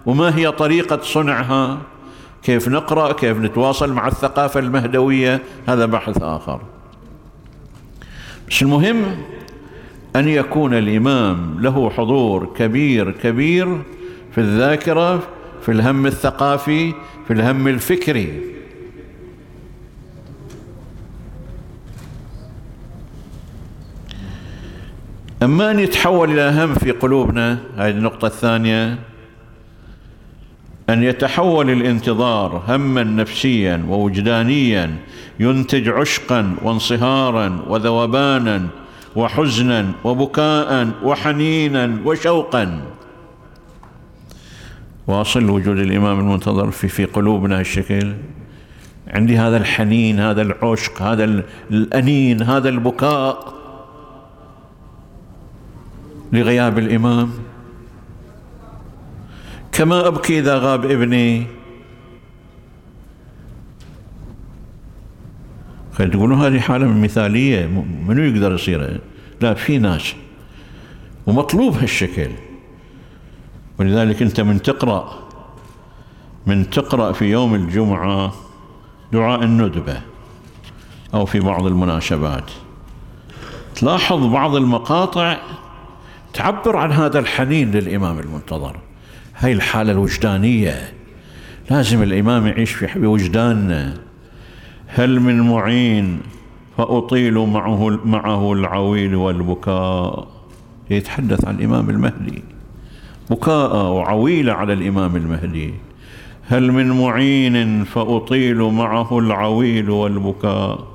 وما 0.07 0.37
هي 0.37 0.53
طريقة 0.53 0.99
صنعها؟ 1.03 1.79
كيف 2.43 2.69
نقرأ؟ 2.69 3.13
كيف 3.13 3.39
نتواصل 3.39 3.93
مع 3.93 4.09
الثقافة 4.09 4.61
المهدوية؟ 4.61 5.43
هذا 5.69 5.87
بحث 5.87 6.23
آخر. 6.23 6.61
بس 8.49 8.63
المهم 8.63 9.05
أن 10.17 10.29
يكون 10.29 10.75
الإمام 10.75 11.57
له 11.61 11.91
حضور 11.91 12.53
كبير 12.57 13.11
كبير 13.11 13.83
في 14.33 14.39
الذاكرة 14.39 15.23
في 15.63 15.73
الهم 15.73 16.07
الثقافي 16.07 16.93
في 17.27 17.33
الهم 17.33 17.69
الفكري. 17.69 18.41
أما 25.43 25.71
أن 25.71 25.79
يتحول 25.79 26.31
إلى 26.31 26.65
هم 26.65 26.75
في 26.75 26.91
قلوبنا 26.91 27.59
هذه 27.77 27.91
النقطة 27.91 28.27
الثانية 28.27 28.99
أن 30.91 31.03
يتحول 31.03 31.71
الانتظار 31.71 32.63
هما 32.69 33.03
نفسيا 33.03 33.85
ووجدانيا 33.89 34.97
ينتج 35.41 35.89
عشقا 35.89 36.55
وانصهارا 36.63 37.65
وذوبانا 37.69 38.69
وحزنا 39.17 39.93
وبكاء 40.05 40.89
وحنينا 41.03 41.99
وشوقا. 42.05 42.83
واصل 45.07 45.51
وجود 45.51 45.79
الإمام 45.79 46.21
المنتظر 46.21 46.71
في 46.71 46.89
في 46.89 47.05
قلوبنا 47.05 47.61
هالشكل. 47.61 48.13
عندي 49.09 49.39
هذا 49.39 49.57
الحنين 49.57 50.21
هذا 50.21 50.43
العشق 50.43 51.03
هذا 51.03 51.45
الأنين 51.71 52.43
هذا 52.43 52.69
البكاء. 52.69 53.55
لغياب 56.33 56.79
الإمام. 56.79 57.31
كما 59.73 60.07
أبكي 60.07 60.39
إذا 60.39 60.59
غاب 60.59 60.85
ابني 60.85 61.47
تقولون 65.97 66.41
هذه 66.41 66.61
حالة 66.61 66.87
مثالية 66.87 67.67
منو 68.07 68.23
يقدر 68.23 68.55
يصير؟ 68.55 69.01
لا 69.41 69.55
في 69.55 69.79
ناس. 69.79 70.15
ومطلوب 71.27 71.77
هالشكل. 71.77 72.31
ولذلك 73.79 74.23
أنت 74.23 74.41
من 74.41 74.63
تقرأ 74.63 75.19
من 76.47 76.71
تقرأ 76.71 77.13
في 77.13 77.25
يوم 77.25 77.55
الجمعة 77.55 78.33
دعاء 79.13 79.43
الندبة 79.43 80.01
أو 81.15 81.27
في 81.27 81.41
بعض 81.41 81.67
المناسبات. 81.67 82.51
تلاحظ 83.75 84.27
بعض 84.27 84.57
المقاطع 84.57 85.37
تعبر 86.35 86.77
عن 86.77 86.93
هذا 86.93 87.19
الحنين 87.19 87.71
للإمام 87.71 88.19
المنتظر. 88.19 88.77
هاي 89.37 89.53
الحالة 89.53 89.93
الوجدانية. 89.93 90.93
لازم 91.71 92.03
الإمام 92.03 92.47
يعيش 92.47 92.73
في 92.73 93.07
وجداننا 93.07 94.12
هل 94.95 95.21
من 95.21 95.41
معين 95.41 96.21
فأطيل 96.79 97.35
معه 97.39 97.99
معه 98.05 98.53
العويل 98.53 99.15
والبكاء. 99.15 100.27
يتحدث 100.91 101.45
عن 101.45 101.55
الإمام 101.55 101.91
المهدي. 101.91 102.43
بكاء 103.31 103.77
وعويل 103.77 104.51
على 104.51 104.73
الإمام 104.73 105.17
المهدي. 105.17 105.75
هل 106.49 106.73
من 106.73 106.91
معين 106.91 107.85
فأطيل 107.85 108.63
معه 108.63 109.19
العويل 109.19 109.91
والبكاء. 109.91 110.87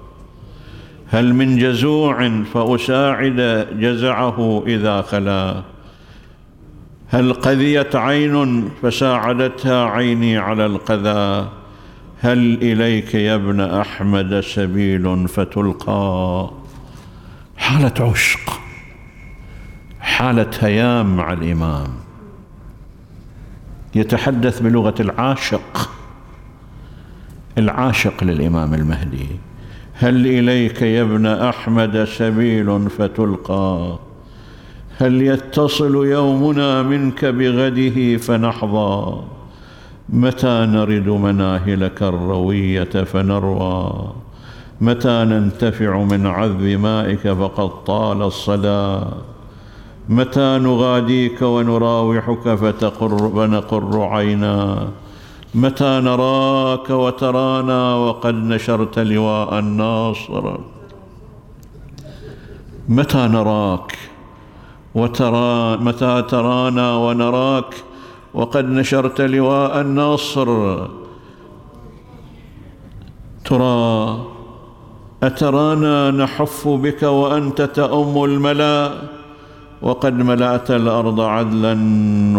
هل 1.07 1.33
من 1.33 1.57
جزوع 1.57 2.43
فأساعد 2.53 3.67
جزعه 3.79 4.63
إذا 4.67 5.01
خلا. 5.01 5.61
هل 7.07 7.33
قذيت 7.33 7.95
عين 7.95 8.69
فساعدتها 8.81 9.85
عيني 9.85 10.37
على 10.37 10.65
القذى 10.65 11.47
هل 12.21 12.57
إليك 12.61 13.15
يا 13.15 13.35
ابن 13.35 13.61
أحمد 13.61 14.39
سبيل 14.39 15.27
فتلقى؟ 15.27 16.51
حالة 17.57 17.93
عشق 17.99 18.59
حالة 19.99 20.51
هيام 20.59 21.17
مع 21.17 21.33
الإمام. 21.33 21.87
يتحدث 23.95 24.59
بلغة 24.59 24.95
العاشق 24.99 25.89
العاشق 27.57 28.23
للإمام 28.23 28.73
المهدي. 28.73 29.27
هل 29.93 30.27
إليك 30.27 30.81
يا 30.81 31.01
ابن 31.01 31.25
أحمد 31.25 32.03
سبيل 32.03 32.89
فتلقى؟ 32.89 33.99
هل 34.97 35.21
يتصل 35.21 35.95
يومنا 36.05 36.83
منك 36.83 37.25
بغده 37.25 38.17
فنحظى؟ 38.17 39.23
متى 40.09 40.65
نرد 40.65 41.09
مناهلك 41.09 42.03
الروية 42.03 42.83
فنروى؟ 42.83 43.91
متى 44.81 45.23
ننتفع 45.23 45.97
من 45.97 46.27
عذب 46.27 46.61
مائك 46.61 47.31
فقد 47.31 47.83
طال 47.83 48.21
الصدى 48.21 48.99
متى 50.09 50.59
نغاديك 50.61 51.41
ونراوحك 51.41 52.55
فتقر 52.55 53.17
فنقر 53.17 54.01
عينا؟ 54.01 54.87
متى 55.55 55.99
نراك 56.03 56.89
وترانا 56.89 57.95
وقد 57.95 58.35
نشرت 58.35 58.99
لواء 58.99 59.59
الناصر؟ 59.59 60.57
متى 62.89 63.27
نراك 63.27 63.97
وترى 64.95 65.77
متى 65.77 66.21
ترانا 66.21 66.95
ونراك 66.95 67.75
وقد 68.33 68.65
نشرت 68.65 69.21
لواء 69.21 69.81
النصر 69.81 70.77
ترى 73.45 74.25
أترانا 75.23 76.11
نحف 76.11 76.67
بك 76.67 77.03
وأنت 77.03 77.61
تأم 77.61 78.23
الملا 78.23 78.91
وقد 79.81 80.13
ملأت 80.13 80.71
الأرض 80.71 81.21
عدلا 81.21 81.73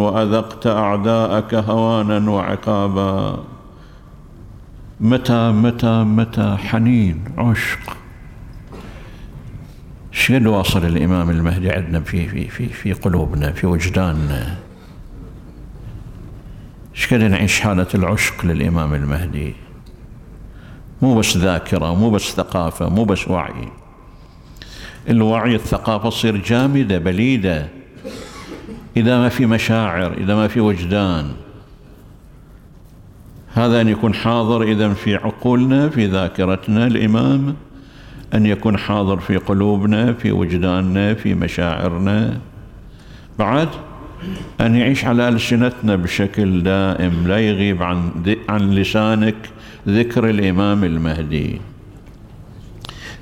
وأذقت 0.01 0.66
أعداءك 0.66 1.55
هوانا 1.55 2.31
وعقابا. 2.31 3.38
متى 5.01 5.51
متى 5.51 6.05
متى 6.05 6.57
حنين 6.57 7.24
عشق. 7.38 7.79
شقد 10.12 10.46
واصل 10.46 10.85
الإمام 10.85 11.31
المهدي 11.31 11.70
عندنا 11.70 12.01
في 12.01 12.29
في 12.29 12.48
في 12.48 12.68
في 12.68 12.92
قلوبنا 12.92 13.53
في 13.53 13.66
وجداننا؟ 13.66 14.67
شقد 16.99 17.23
نعيش 17.23 17.61
حالة 17.61 17.87
العشق 17.95 18.47
للإمام 18.47 18.95
المهدي. 18.95 19.55
مو 21.03 21.15
بس 21.15 21.37
ذاكرة 21.37 21.95
مو 21.95 22.11
بس 22.11 22.23
ثقافة 22.23 22.89
مو 22.89 23.05
بس 23.05 23.29
وعي. 23.29 23.69
الوعي 25.09 25.55
الثقافة 25.55 26.11
تصير 26.11 26.37
جامدة 26.37 26.99
بليدة. 26.99 27.69
إذا 28.97 29.19
ما 29.19 29.29
في 29.29 29.47
مشاعر 29.47 30.13
إذا 30.13 30.35
ما 30.35 30.49
في 30.49 30.61
وجدان. 30.61 31.33
هذا 33.55 33.81
أن 33.81 33.89
يكون 33.89 34.15
حاضر 34.15 34.63
إذا 34.63 34.95
في 34.95 35.17
عقولنا 35.17 35.89
في 35.89 36.07
ذاكرتنا 36.07 36.87
الإمام. 36.87 37.57
أن 38.35 38.47
يكون 38.47 38.79
حاضر 38.79 39.21
في 39.21 39.37
قلوبنا 39.37 40.13
في 40.13 40.33
وجداننا 40.33 41.15
في 41.15 41.35
مشاعرنا. 41.35 42.41
بعد 43.39 43.69
أن 44.61 44.74
يعيش 44.74 45.04
على 45.04 45.28
ألسنتنا 45.28 45.96
بشكل 45.96 46.62
دائم 46.62 47.26
لا 47.26 47.38
يغيب 47.38 47.83
عن, 47.83 48.11
عن 48.48 48.70
لسانك 48.70 49.37
ذكر 49.88 50.31
الإمام 50.31 50.85
المهدي. 50.85 51.61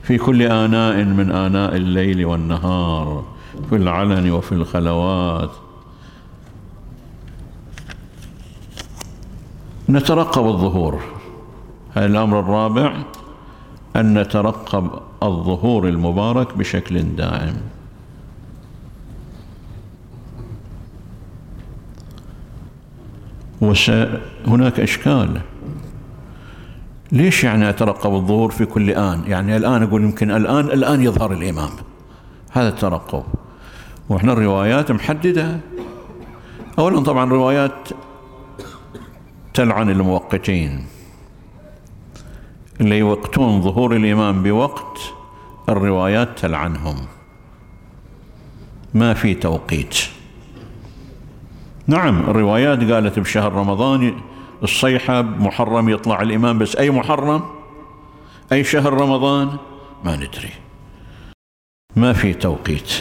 في 0.03 0.19
كل 0.19 0.43
آناء 0.43 1.05
من 1.05 1.31
آناء 1.31 1.77
الليل 1.77 2.25
والنهار 2.25 3.25
في 3.71 3.77
العلن 3.77 4.31
وفي 4.31 4.53
الخلوات. 4.53 5.51
نترقب 9.89 10.47
الظهور. 10.47 11.01
هذا 11.95 12.07
الأمر 12.07 12.41
الرابع 12.41 12.93
أن 13.97 14.19
نترقب 14.19 14.91
الظهور 15.23 15.89
المبارك 15.89 16.57
بشكل 16.59 17.03
دائم. 17.03 17.57
وهناك 23.61 24.81
إشكال. 24.81 25.41
ليش 27.13 27.45
يعني 27.45 27.69
أترقب 27.71 28.15
الظهور 28.15 28.51
في 28.51 28.65
كل 28.67 28.91
آن؟ 28.91 29.23
يعني 29.27 29.57
الآن 29.57 29.83
أقول 29.83 30.03
يمكن 30.03 30.31
الآن 30.31 30.65
الآن 30.65 31.03
يظهر 31.03 31.33
الإمام. 31.33 31.71
هذا 32.53 32.69
الترقب. 32.69 33.23
وإحنا 34.09 34.33
الروايات 34.33 34.93
محددة. 34.93 35.61
أولا 36.79 37.01
طبعا 37.01 37.31
روايات 37.31 37.89
تلعن 39.55 39.91
الموقتين. 39.91 40.85
اللي 42.81 42.99
يوقتون 42.99 43.63
ظهور 43.63 43.97
الإمام 43.97 44.43
بوقت 44.43 44.99
الروايات 45.69 46.39
تلعنهم 46.39 46.97
ما 48.95 49.15
في 49.15 49.35
توقيت. 49.35 50.16
نعم 51.87 52.21
الروايات 52.21 52.93
قالت 52.93 53.19
بشهر 53.19 53.53
رمضان 53.53 54.15
الصيحة 54.63 55.23
محرم 55.23 55.89
يطلع 55.89 56.23
الإمام 56.23 56.59
بس 56.59 56.77
أي 56.77 56.91
محرم؟ 56.91 57.43
أي 58.53 58.65
شهر 58.65 58.93
رمضان؟ 58.93 59.57
ما 60.05 60.17
ندري. 60.17 60.51
ما 61.97 62.13
في 62.13 62.35
توقيت. 62.35 62.93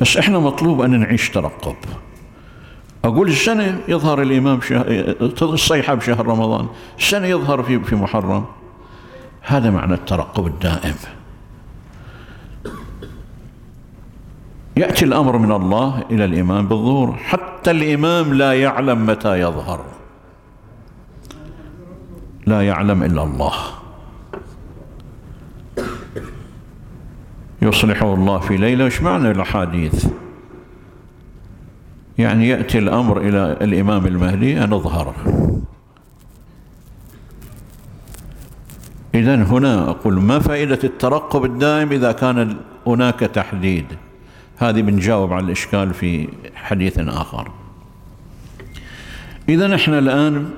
بس 0.00 0.16
إحنا 0.16 0.38
مطلوب 0.38 0.80
أن 0.80 1.00
نعيش 1.00 1.30
ترقب. 1.30 1.76
أقول 3.04 3.28
السنة 3.28 3.80
يظهر 3.88 4.22
الإمام 4.22 4.60
الصيحة 5.42 5.94
بشهر 5.94 6.26
رمضان 6.26 6.68
السنة 6.98 7.26
يظهر 7.26 7.62
في 7.62 7.96
محرم. 7.96 8.44
هذا 9.42 9.70
معنى 9.70 9.94
الترقب 9.94 10.46
الدائم. 10.46 10.94
يأتي 14.76 15.04
الأمر 15.04 15.38
من 15.38 15.52
الله 15.52 16.04
إلى 16.10 16.24
الإمام 16.24 16.68
بالظهور. 16.68 17.16
حتى 17.16 17.70
الإمام 17.70 18.34
لا 18.34 18.52
يعلم 18.52 19.06
متى 19.06 19.40
يظهر. 19.40 19.84
لا 22.46 22.62
يعلم 22.62 23.02
إلا 23.02 23.22
الله. 23.22 23.54
يصلحه 27.62 28.14
الله 28.14 28.38
في 28.38 28.56
ليلة. 28.56 28.84
وش 28.84 29.02
معنى 29.02 29.30
الأحاديث؟ 29.30 30.06
يعني 32.18 32.48
يأتي 32.48 32.78
الأمر 32.78 33.20
إلى 33.20 33.56
الإمام 33.60 34.06
المهدي 34.06 34.64
أن 34.64 34.72
اظهر 34.72 35.14
إذا 39.14 39.34
هنا 39.34 39.90
أقول 39.90 40.14
ما 40.20 40.38
فائدة 40.38 40.78
الترقب 40.84 41.44
الدائم 41.44 41.92
إذا 41.92 42.12
كان 42.12 42.56
هناك 42.86 43.20
تحديد؟ 43.20 43.86
هذه 44.58 44.82
بنجاوب 44.82 45.32
على 45.32 45.44
الإشكال 45.44 45.94
في 45.94 46.28
حديث 46.54 46.98
آخر. 46.98 47.50
إذا 49.48 49.74
إحنا 49.74 49.98
الآن 49.98 50.50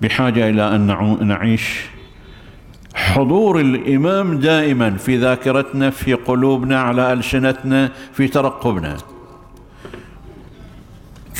بحاجة 0.00 0.50
إلى 0.50 0.76
أن 0.76 1.26
نعيش 1.28 1.80
حضور 2.94 3.60
الإمام 3.60 4.38
دائما 4.38 4.90
في 4.90 5.16
ذاكرتنا 5.16 5.90
في 5.90 6.14
قلوبنا 6.14 6.80
على 6.80 7.12
ألسنتنا 7.12 7.90
في 8.12 8.28
ترقبنا. 8.28 8.96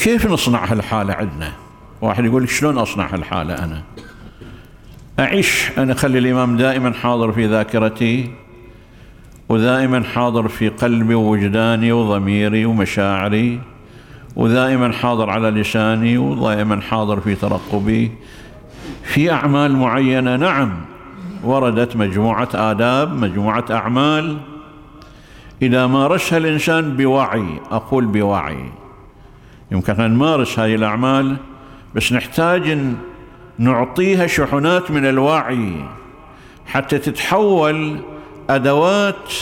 كيف 0.03 0.27
نصنع 0.27 0.65
هالحالة 0.65 1.15
عندنا؟ 1.15 1.53
واحد 2.01 2.25
يقول 2.25 2.49
شلون 2.49 2.79
أصنع 2.79 3.15
هالحالة 3.15 3.55
أنا؟ 3.55 3.83
أعيش 5.19 5.71
أنا 5.79 5.93
أخلي 5.93 6.19
الإمام 6.19 6.57
دائما 6.57 6.93
حاضر 6.93 7.33
في 7.33 7.47
ذاكرتي 7.47 8.31
ودائما 9.55 10.03
حاضر 10.03 10.49
في 10.49 10.69
قلبي 10.69 11.15
ووجداني 11.15 11.93
وضميري 11.93 12.65
ومشاعري 12.65 13.61
ودائما 14.37 14.93
حاضر 14.93 15.31
على 15.31 15.51
لساني 15.51 16.19
ودائما 16.19 16.81
حاضر 16.81 17.21
في 17.21 17.35
ترقبي. 17.35 18.11
في 19.03 19.33
أعمال 19.33 19.77
معينة 19.77 20.37
نعم 20.37 20.73
وردت 21.45 21.97
مجموعة 21.97 22.49
آداب 22.55 23.13
مجموعة 23.13 23.65
أعمال. 23.71 24.37
إذا 25.63 25.87
مارسها 25.87 26.39
الإنسان 26.39 26.97
بوعي 26.97 27.47
أقول 27.71 28.07
بوعي. 28.07 28.65
يمكن 29.73 30.01
أن 30.01 30.11
نمارس 30.11 30.59
هذه 30.59 30.75
الأعمال 30.75 31.37
بس 31.95 32.13
نحتاج 32.13 32.71
أن 32.71 32.97
نعطيها 33.59 34.27
شحنات 34.27 34.91
من 34.91 35.07
الوعي 35.07 35.85
حتى 36.67 36.99
تتحول 36.99 38.01
أدوات 38.51 39.33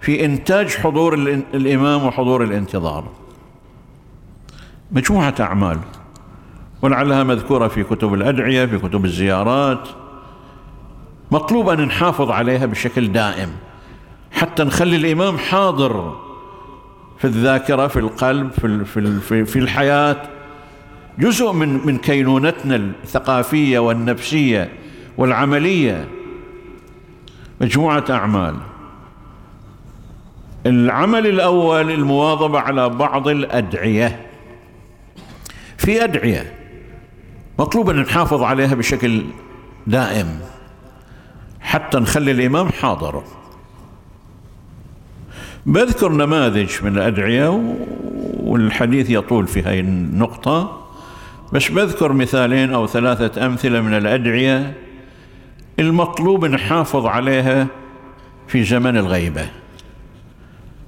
في 0.00 0.24
إنتاج 0.24 0.68
حضور 0.68 1.14
الإمام 1.54 2.06
وحضور 2.06 2.44
الانتظار. 2.44 3.04
مجموعة 4.92 5.34
أعمال 5.40 5.78
ولعلها 6.82 7.24
مذكورة 7.24 7.68
في 7.68 7.82
كتب 7.82 8.14
الأدعية 8.14 8.66
في 8.66 8.78
كتب 8.78 9.04
الزيارات. 9.04 9.88
مطلوب 11.30 11.68
أن 11.68 11.80
نحافظ 11.80 12.30
عليها 12.30 12.66
بشكل 12.66 13.12
دائم 13.12 13.48
حتى 14.32 14.64
نخلي 14.64 14.96
الإمام 14.96 15.38
حاضر 15.38 16.16
في 17.18 17.24
الذاكرة 17.24 17.86
في 17.86 17.98
القلب 17.98 18.50
في, 18.50 18.84
في, 19.20 19.44
في 19.44 19.58
الحياة. 19.58 20.22
جزء 21.18 21.52
من 21.52 21.86
من 21.86 21.98
كينونتنا 21.98 22.76
الثقافية 22.76 23.78
والنفسية 23.78 24.72
والعملية 25.18 26.08
مجموعة 27.60 28.04
أعمال. 28.10 28.54
العمل 30.66 31.26
الأول 31.26 31.90
المواظبة 31.90 32.60
على 32.60 32.88
بعض 32.88 33.28
الأدعية. 33.28 34.26
في 35.78 36.04
أدعية 36.04 36.54
مطلوب 37.58 37.90
أن 37.90 38.00
نحافظ 38.00 38.42
عليها 38.42 38.74
بشكل 38.74 39.22
دائم. 39.86 40.40
حتى 41.60 41.98
نخلي 41.98 42.30
الإمام 42.30 42.68
حاضر. 42.68 43.22
بذكر 45.66 46.12
نماذج 46.12 46.70
من 46.82 46.98
الأدعية 46.98 47.74
والحديث 48.40 49.10
يطول 49.10 49.46
في 49.46 49.62
هذه 49.62 49.80
النقطة. 49.80 50.86
بس 51.52 51.68
بذكر 51.68 52.12
مثالين 52.12 52.74
أو 52.74 52.86
ثلاثة 52.86 53.46
أمثلة 53.46 53.80
من 53.80 53.94
الأدعية 53.94 54.74
المطلوب 55.78 56.44
نحافظ 56.44 57.06
عليها 57.06 57.66
في 58.48 58.64
زمن 58.64 58.96
الغيبة. 58.96 59.48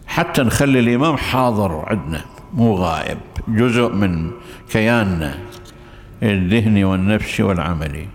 حتى 0.07 0.43
نخلي 0.43 0.81
الإمام 0.81 1.17
حاضر 1.17 1.85
عندنا 1.87 2.25
مو 2.55 2.75
غائب 2.75 3.19
جزء 3.49 3.93
من 3.93 4.31
كياننا 4.71 5.39
الذهني 6.23 6.85
والنفسي 6.85 7.43
والعملي 7.43 8.09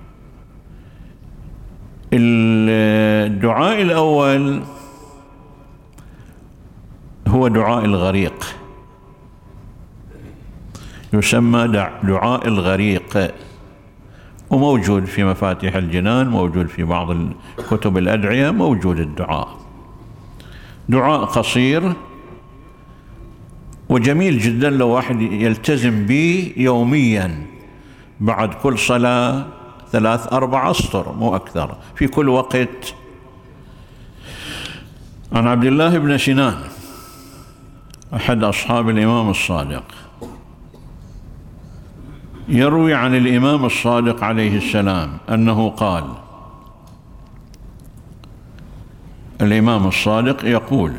الدعاء 2.13 3.81
الأول 3.81 4.61
هو 7.27 7.47
دعاء 7.47 7.85
الغريق. 7.85 8.55
يسمى 11.13 11.67
دعاء 12.03 12.47
الغريق. 12.47 13.33
وموجود 14.51 15.05
في 15.05 15.23
مفاتيح 15.23 15.75
الجنان 15.75 16.27
موجود 16.27 16.67
في 16.67 16.83
بعض 16.83 17.09
الكتب 17.59 17.97
الأدعية 17.97 18.51
موجود 18.51 18.99
الدعاء. 18.99 19.57
دعاء 20.89 21.25
قصير 21.25 21.93
وجميل 23.89 24.39
جدا 24.39 24.69
لو 24.69 24.89
واحد 24.89 25.21
يلتزم 25.21 26.05
به 26.05 26.53
يوميا 26.57 27.45
بعد 28.19 28.53
كل 28.53 28.79
صلاة 28.79 29.45
ثلاث 29.91 30.33
أربع 30.33 30.71
أسطر 30.71 31.13
مو 31.13 31.35
أكثر 31.35 31.75
في 31.95 32.07
كل 32.07 32.29
وقت. 32.29 32.95
عن 35.33 35.47
عبد 35.47 35.65
الله 35.65 35.97
بن 35.97 36.17
سنان 36.17 36.55
أحد 38.15 38.43
أصحاب 38.43 38.89
الإمام 38.89 39.29
الصادق. 39.29 39.83
يروي 42.47 42.93
عن 42.93 43.15
الإمام 43.15 43.65
الصادق 43.65 44.23
عليه 44.23 44.57
السلام 44.57 45.17
أنه 45.29 45.69
قال 45.69 46.03
الإمام 49.41 49.87
الصادق 49.87 50.45
يقول 50.45 50.93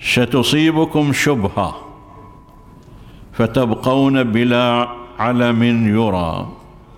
ستصيبكم 0.00 1.12
شبهة 1.12 1.74
فتبقون 3.32 4.22
بلا 4.22 4.88
علم 5.18 5.62
يرى 5.88 6.48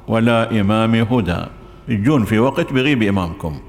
ولا 0.08 0.60
إمام 0.60 0.94
هدى. 0.94 1.44
يجون 1.88 2.24
في 2.24 2.38
وقت 2.38 2.72
بغيب 2.72 3.02
إمامكم. 3.02 3.60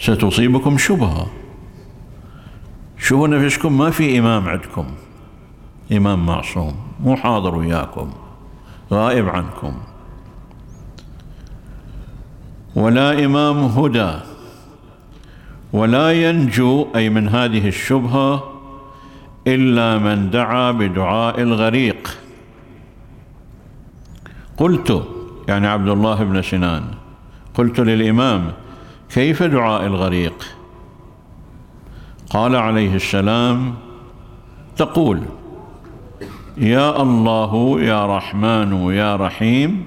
ستصيبكم 0.00 0.78
شبهة 0.78 1.39
شوفوا 3.00 3.28
نفسكم 3.28 3.78
ما 3.78 3.90
في 3.90 4.18
إمام 4.18 4.48
عندكم. 4.48 4.86
إمام 5.92 6.26
معصوم 6.26 6.76
مو 7.00 7.16
حاضر 7.16 7.54
وياكم 7.54 8.10
غائب 8.92 9.28
عنكم. 9.28 9.72
ولا 12.76 13.24
إمام 13.24 13.56
هدى 13.64 14.12
ولا 15.72 16.12
ينجو 16.12 16.86
أي 16.96 17.10
من 17.10 17.28
هذه 17.28 17.68
الشبهة 17.68 18.44
إلا 19.46 19.98
من 19.98 20.30
دعا 20.30 20.70
بدعاء 20.70 21.40
الغريق. 21.40 22.18
قلت 24.56 25.08
يعني 25.48 25.66
عبد 25.66 25.88
الله 25.88 26.24
بن 26.24 26.42
سنان 26.42 26.84
قلت 27.54 27.80
للإمام 27.80 28.52
كيف 29.08 29.42
دعاء 29.42 29.86
الغريق؟ 29.86 30.59
قال 32.30 32.56
عليه 32.56 32.94
السلام 32.94 33.74
تقول 34.76 35.20
يا 36.56 37.02
الله 37.02 37.80
يا 37.80 38.16
رحمن 38.16 38.92
يا 38.92 39.16
رحيم 39.16 39.84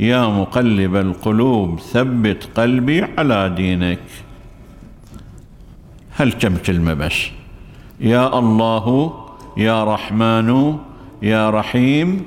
يا 0.00 0.26
مقلب 0.26 0.96
القلوب 0.96 1.80
ثبت 1.80 2.48
قلبي 2.56 3.02
على 3.18 3.54
دينك. 3.56 3.98
هل 6.16 6.32
كم 6.32 6.56
كلمة 6.56 6.94
بس؟ 6.94 7.18
يا 8.00 8.38
الله 8.38 9.14
يا 9.56 9.84
رحمن 9.84 10.78
يا 11.22 11.50
رحيم 11.50 12.22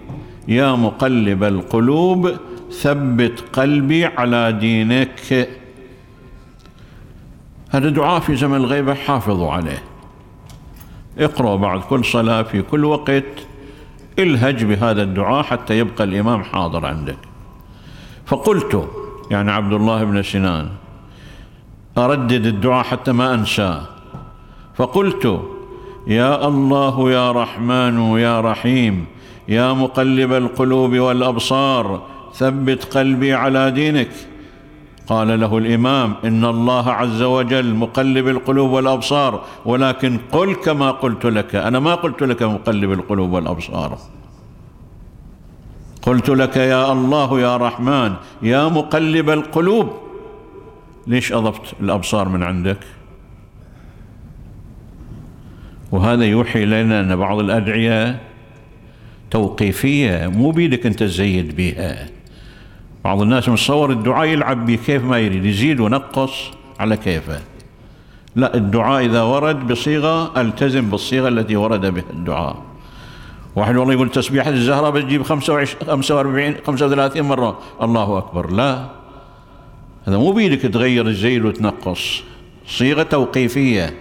يا 0.47 0.75
مقلب 0.75 1.43
القلوب 1.43 2.31
ثبت 2.71 3.43
قلبي 3.53 4.05
على 4.05 4.51
دينك. 4.51 5.49
هذا 7.69 7.89
دعاء 7.89 8.19
في 8.19 8.35
زمن 8.35 8.55
الغيبة 8.55 8.93
حافظوا 8.93 9.51
عليه. 9.51 9.83
اقرأوا 11.17 11.57
بعد 11.57 11.79
كل 11.79 12.05
صلاة 12.05 12.41
في 12.41 12.61
كل 12.61 12.85
وقت 12.85 13.23
الهج 14.19 14.63
بهذا 14.65 15.03
الدعاء 15.03 15.43
حتى 15.43 15.79
يبقى 15.79 16.03
الإمام 16.03 16.43
حاضر 16.43 16.85
عندك. 16.85 17.17
فقلت 18.25 18.89
يعني 19.31 19.51
عبد 19.51 19.73
الله 19.73 20.03
بن 20.03 20.23
سنان 20.23 20.69
أردد 21.97 22.45
الدعاء 22.45 22.83
حتى 22.83 23.11
ما 23.11 23.33
أنساه. 23.33 23.81
فقلت 24.75 25.41
يا 26.07 26.47
الله 26.47 27.11
يا 27.11 27.31
رحمن 27.31 28.19
يا 28.19 28.41
رحيم 28.41 29.05
يا 29.47 29.73
مقلب 29.73 30.33
القلوب 30.33 30.99
والأبصار 30.99 32.01
ثبت 32.33 32.97
قلبي 32.97 33.33
على 33.33 33.71
دينك. 33.71 34.09
قال 35.07 35.39
له 35.39 35.57
الإمام 35.57 36.13
إن 36.25 36.45
الله 36.45 36.91
عز 36.91 37.21
وجل 37.21 37.75
مقلب 37.75 38.27
القلوب 38.27 38.71
والأبصار 38.71 39.43
ولكن 39.65 40.17
قل 40.31 40.55
كما 40.55 40.91
قلت 40.91 41.25
لك. 41.25 41.55
أنا 41.55 41.79
ما 41.79 41.95
قلت 41.95 42.23
لك 42.23 42.43
مقلب 42.43 42.91
القلوب 42.91 43.31
والأبصار. 43.31 43.97
قلت 46.01 46.29
لك 46.29 46.57
يا 46.57 46.91
الله 46.91 47.39
يا 47.39 47.57
رحمن 47.57 48.13
يا 48.41 48.67
مقلب 48.67 49.29
القلوب 49.29 49.89
ليش 51.07 51.33
أضفت 51.33 51.73
الأبصار 51.81 52.29
من 52.29 52.43
عندك؟ 52.43 52.79
وهذا 55.91 56.25
يوحي 56.25 56.65
لنا 56.65 56.99
أن 56.99 57.15
بعض 57.15 57.39
الأدعية 57.39 58.21
توقيفية 59.31 60.27
مو 60.27 60.51
بيدك 60.51 60.85
أنت 60.85 60.99
تزيد 60.99 61.55
بها 61.55 62.09
بعض 63.05 63.21
الناس 63.21 63.49
متصور 63.49 63.91
الدعاء 63.91 64.27
يلعب 64.27 64.65
به 64.65 64.75
كيف 64.85 65.03
ما 65.03 65.19
يريد 65.19 65.45
يزيد 65.45 65.79
ونقص 65.79 66.31
على 66.79 66.97
كيفه. 66.97 67.39
لا 68.35 68.55
الدعاء 68.55 69.05
إذا 69.05 69.21
ورد 69.21 69.67
بصيغة 69.67 70.41
ألتزم 70.41 70.89
بالصيغة 70.89 71.27
التي 71.27 71.55
ورد 71.55 71.85
بها 71.85 72.03
الدعاء. 72.09 72.61
واحد 73.55 73.75
والله 73.75 73.93
يقول 73.93 74.09
تسبيحة 74.09 74.49
الزهراء 74.49 74.91
بتجيب 74.91 75.23
25 75.23 75.87
45 75.87 76.55
35 76.67 77.21
مرة. 77.21 77.59
الله 77.81 78.17
أكبر. 78.17 78.51
لا. 78.51 78.85
هذا 80.07 80.17
مو 80.17 80.31
بيدك 80.31 80.61
تغير 80.61 81.07
الزيد 81.07 81.45
وتنقص. 81.45 82.23
صيغة 82.67 83.03
توقيفية. 83.03 83.93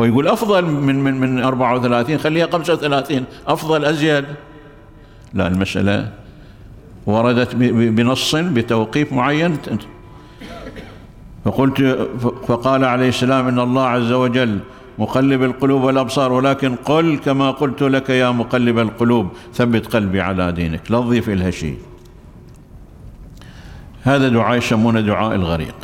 هو 0.00 0.04
يقول 0.04 0.28
أفضل 0.28 0.64
من 0.64 1.04
من 1.04 1.20
من 1.20 1.42
34 1.42 2.18
خليها 2.18 2.46
35 2.46 3.24
أفضل 3.46 3.84
أزيد. 3.84 4.24
لا 5.34 5.46
المسألة 5.46 6.12
وردت 7.08 7.54
بنص 7.96 8.36
بتوقيف 8.36 9.12
معين. 9.12 9.56
فقلت 11.44 12.08
فقال 12.48 12.84
عليه 12.84 13.08
السلام 13.08 13.48
إن 13.48 13.58
الله 13.58 13.86
عز 13.86 14.12
وجل 14.12 14.58
مقلب 14.98 15.42
القلوب 15.42 15.82
والأبصار 15.82 16.32
ولكن 16.32 16.74
قل 16.74 17.18
كما 17.24 17.50
قلت 17.50 17.82
لك 17.82 18.10
يا 18.10 18.30
مقلب 18.30 18.78
القلوب. 18.78 19.28
ثبت 19.54 19.86
قلبي 19.86 20.20
على 20.20 20.52
دينك. 20.52 20.90
لا 20.90 21.00
تضيف 21.00 21.28
لها 21.28 21.50
شيء 21.50 21.78
هذا 24.02 24.28
دعاء 24.28 24.58
يسمونه 24.58 25.00
دعاء 25.00 25.34
الغريق. 25.34 25.76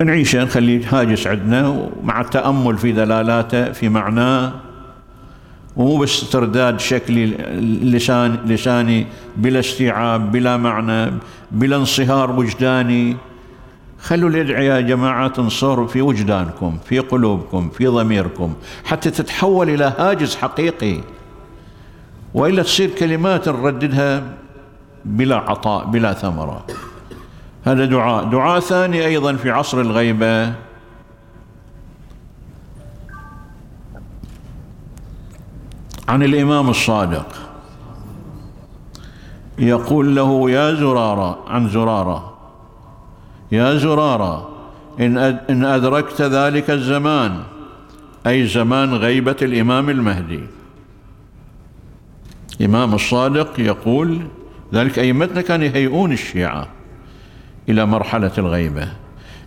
نعيشه 0.00 0.44
نخليه 0.44 1.00
هاجس 1.00 1.26
عندنا 1.26 1.68
ومع 1.68 2.20
التأمل 2.20 2.78
في 2.78 2.92
دلالاته 2.92 3.72
في 3.72 3.88
معناه 3.88 4.69
ومو 5.80 5.96
بس 5.96 6.30
ترداد 6.30 6.80
شكلي 6.80 7.26
لسان 7.82 8.38
لساني 8.46 9.06
بلا 9.36 9.60
استيعاب 9.60 10.32
بلا 10.32 10.56
معنى 10.56 11.12
بلا 11.50 11.76
انصهار 11.76 12.30
وجداني. 12.30 13.16
خلوا 14.00 14.30
الأدعية 14.30 14.74
يا 14.74 14.80
جماعة 14.80 15.28
تنصر 15.28 15.86
في 15.86 16.02
وجدانكم 16.02 16.78
في 16.84 16.98
قلوبكم 16.98 17.70
في 17.70 17.86
ضميركم 17.86 18.54
حتى 18.84 19.10
تتحول 19.10 19.70
إلى 19.70 19.92
هاجس 19.98 20.36
حقيقي. 20.36 21.00
وإلا 22.34 22.62
تصير 22.62 22.90
كلمات 22.90 23.48
نرددها 23.48 24.22
بلا 25.04 25.36
عطاء 25.36 25.84
بلا 25.84 26.12
ثمرة. 26.12 26.66
هذا 27.64 27.84
دعاء. 27.84 28.24
دعاء 28.24 28.60
ثاني 28.60 29.06
أيضا 29.06 29.36
في 29.36 29.50
عصر 29.50 29.80
الغيبة. 29.80 30.52
عن 36.10 36.22
الإمام 36.22 36.70
الصادق. 36.70 37.26
يقول 39.58 40.16
له 40.16 40.50
يا 40.50 40.74
زرارة 40.74 41.38
عن 41.48 41.68
زرارة. 41.68 42.36
يا 43.52 43.76
زرارة 43.76 44.48
إن 45.50 45.64
أدركت 45.64 46.22
ذلك 46.22 46.70
الزمان 46.70 47.42
أي 48.26 48.46
زمان 48.46 48.94
غيبة 48.94 49.36
الإمام 49.42 49.90
المهدي. 49.90 50.40
إمام 52.64 52.94
الصادق 52.94 53.60
يقول 53.60 54.18
ذلك 54.74 54.98
أئمتنا 54.98 55.40
كانوا 55.40 55.66
يهيئون 55.66 56.12
الشيعة 56.12 56.68
إلى 57.68 57.86
مرحلة 57.86 58.32
الغيبة. 58.38 58.88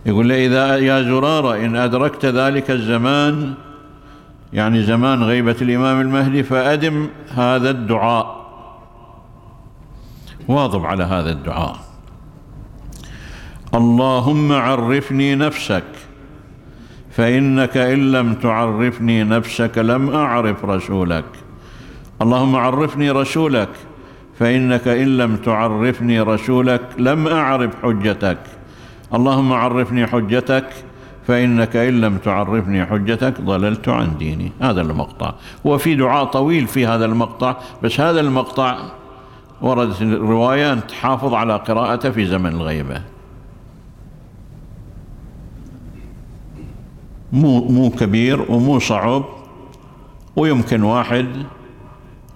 يقول 0.06 0.28
له 0.28 0.46
إذا 0.46 0.76
يا 0.76 1.02
زرارة 1.02 1.56
إن 1.56 1.76
أدركت 1.76 2.26
ذلك 2.26 2.70
الزمان 2.70 3.54
يعني 4.54 4.82
زمان 4.82 5.22
غيبة 5.22 5.56
الإمام 5.62 6.00
المهدي 6.00 6.42
فأدم 6.42 7.08
هذا 7.34 7.70
الدعاء. 7.70 8.44
واظب 10.48 10.86
على 10.86 11.04
هذا 11.04 11.30
الدعاء. 11.32 11.76
اللهم 13.74 14.52
عرفني 14.52 15.34
نفسك 15.34 15.84
فإنك 17.10 17.76
إن 17.76 18.12
لم 18.12 18.34
تعرفني 18.34 19.24
نفسك 19.24 19.78
لم 19.78 20.10
أعرف 20.10 20.64
رسولك. 20.64 21.24
اللهم 22.22 22.56
عرفني 22.56 23.10
رسولك 23.10 23.68
فإنك 24.38 24.88
إن 24.88 25.16
لم 25.16 25.36
تعرفني 25.36 26.20
رسولك 26.20 26.82
لم 26.98 27.28
أعرف 27.28 27.70
حجتك. 27.82 28.38
اللهم 29.14 29.52
عرفني 29.52 30.06
حجتك 30.06 30.66
فإنك 31.26 31.76
إن 31.76 32.00
لم 32.00 32.16
تعرفني 32.18 32.86
حجتك 32.86 33.40
ضللت 33.40 33.88
عن 33.88 34.18
ديني. 34.18 34.52
هذا 34.60 34.80
المقطع. 34.80 35.34
وفي 35.64 35.94
دعاء 35.94 36.24
طويل 36.24 36.66
في 36.66 36.86
هذا 36.86 37.04
المقطع 37.04 37.56
بس 37.82 38.00
هذا 38.00 38.20
المقطع 38.20 38.78
وردت 39.62 40.02
الرواية 40.02 40.72
أن 40.72 40.86
تحافظ 40.86 41.34
على 41.34 41.56
قراءته 41.56 42.10
في 42.10 42.26
زمن 42.26 42.52
الغيبة. 42.52 43.02
مو 47.32 47.68
مو 47.68 47.90
كبير 47.90 48.52
ومو 48.52 48.78
صعب 48.78 49.24
ويمكن 50.36 50.82
واحد 50.82 51.26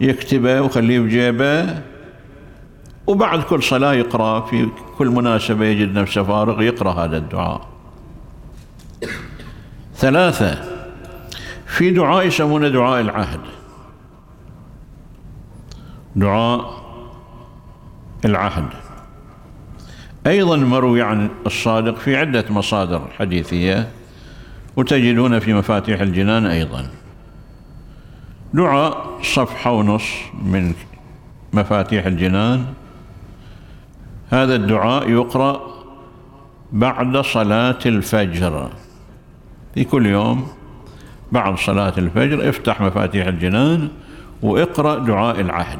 يكتبه 0.00 0.60
ويخليه 0.60 1.00
بجيبه 1.00 1.82
وبعد 3.06 3.42
كل 3.42 3.62
صلاة 3.62 3.92
يقرأ 3.94 4.40
في 4.40 4.68
كل 4.98 5.08
مناسبة 5.08 5.64
يجد 5.64 5.98
نفسه 5.98 6.22
فارغ 6.22 6.62
يقرأ 6.62 6.92
هذا 6.92 7.16
الدعاء. 7.16 7.77
ثلاثة. 9.96 10.78
في 11.66 11.90
دعاء 11.90 12.26
يسمونه 12.26 12.68
دعاء 12.68 13.00
العهد. 13.00 13.40
دعاء 16.16 16.82
العهد. 18.24 18.68
أيضا 20.26 20.56
مروي 20.56 21.02
عن 21.02 21.30
الصادق 21.46 21.96
في 21.96 22.16
عدة 22.16 22.44
مصادر 22.50 23.02
حديثية 23.18 23.88
وتجدون 24.76 25.38
في 25.38 25.54
مفاتيح 25.54 26.00
الجنان 26.00 26.46
أيضا. 26.46 26.86
دعاء 28.54 29.18
صفحة 29.22 29.72
ونص 29.72 30.04
من 30.42 30.74
مفاتيح 31.52 32.06
الجنان. 32.06 32.66
هذا 34.30 34.54
الدعاء 34.54 35.10
يقرأ 35.10 35.60
بعد 36.72 37.16
صلاة 37.16 37.78
الفجر. 37.86 38.70
في 39.74 39.84
كل 39.84 40.06
يوم 40.06 40.48
بعد 41.32 41.58
صلاة 41.58 41.92
الفجر 41.98 42.48
افتح 42.48 42.80
مفاتيح 42.80 43.26
الجنان 43.26 43.88
واقرأ 44.42 44.98
دعاء 44.98 45.40
العهد. 45.40 45.78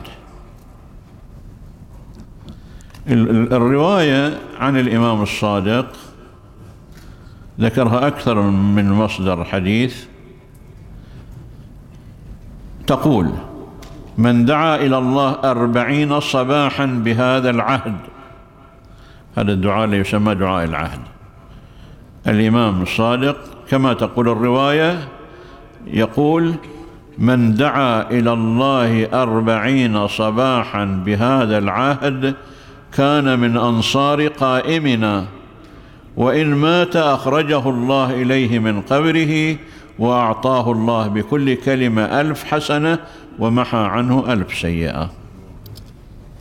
الرواية 3.53 4.39
عن 4.59 4.77
الإمام 4.77 5.23
الصادق 5.23 5.87
ذكرها 7.61 8.07
أكثر 8.07 8.41
من 8.51 8.93
مصدر 8.93 9.45
حديث. 9.45 10.05
تقول 12.87 13.31
من 14.19 14.45
دعا 14.45 14.77
إلى 14.77 14.99
الله 14.99 15.31
أربعين 15.45 16.21
صباحا 16.21 16.87
بهذا 16.87 17.51
العهد 17.51 17.97
هذا 19.37 19.53
الدعاء 19.53 19.85
اللي 19.85 19.97
يسمى 19.97 20.35
دعاء 20.35 20.65
العهد. 20.65 21.01
الإمام 22.27 22.83
الصادق 22.83 23.37
كما 23.71 23.93
تقول 23.93 24.29
الرواية 24.29 25.09
يقول 25.87 26.55
من 27.19 27.55
دعا 27.55 28.11
إلى 28.11 28.33
الله 28.33 29.23
أربعين 29.23 30.09
صباحا 30.09 30.85
بهذا 30.85 31.59
العهد 31.59 32.35
كان 32.93 33.39
من 33.39 33.57
أنصار 33.57 34.27
قائمنا 34.27 35.25
وإن 36.17 36.55
مات 36.55 36.97
أخرجه 36.97 37.71
الله 37.71 38.23
إليه 38.23 38.59
من 38.59 38.81
قبره 38.81 39.57
وأعطاه 39.99 40.73
الله 40.73 41.09
بكل 41.09 41.55
كلمة 41.55 42.03
ألف 42.21 42.45
حسنة 42.45 42.99
ومحى 43.39 43.79
عنه 43.79 44.33
ألف 44.33 44.55
سيئة. 44.55 45.11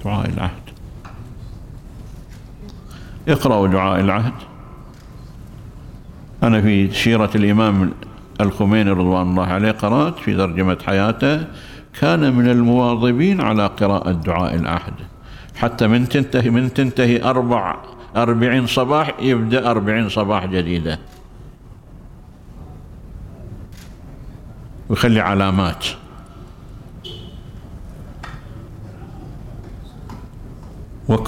دعاء 0.06 0.30
العهد. 0.30 0.52
اقرأوا 3.28 3.68
دعاء 3.68 4.00
العهد. 4.00 4.34
أنا 6.44 6.62
في 6.62 6.92
سيرة 6.94 7.30
الإمام 7.36 7.92
الخميني 8.42 8.92
رضوان 8.92 9.30
الله 9.30 9.46
عليه 9.46 9.72
قرأت 9.72 10.20
في 10.20 10.36
ترجمة 10.36 10.78
حياته 10.86 11.48
كان 12.00 12.36
من 12.36 12.50
المواظبين 12.50 13.42
على 13.42 13.68
قراءة 13.68 14.12
دعاء 14.12 14.56
العهد 14.56 14.94
حتى 15.56 15.88
من 15.88 16.10
تنتهي 16.10 16.50
من 16.50 16.74
تنتهي 16.74 17.24
أربع 17.24 17.76
أربعين 18.16 18.68
صباح 18.68 19.16
يبدأ 19.20 19.72
أربعين 19.72 20.10
صباح 20.10 20.46
جديدة. 20.46 21.00
ويخلي 24.90 25.20
علامات. 25.20 25.86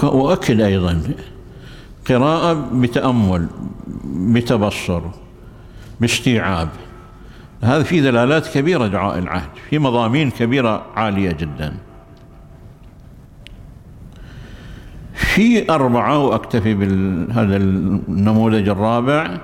وأكد 0.02 0.60
أيضا 0.60 1.02
قراءة 2.10 2.70
بتأمل 2.72 3.46
بتبصر 4.04 5.02
باستيعاب 6.00 6.68
هذا 7.62 7.82
في 7.82 8.00
دلالات 8.00 8.46
كبيرة 8.46 8.86
دعاء 8.86 9.18
العهد 9.18 9.50
في 9.70 9.78
مضامين 9.78 10.30
كبيرة 10.30 10.86
عالية 10.96 11.32
جدا. 11.32 11.74
في 15.14 15.70
أربعة 15.70 16.18
وأكتفي 16.18 16.74
بهذا 16.74 17.56
النموذج 17.56 18.68
الرابع 18.68 19.38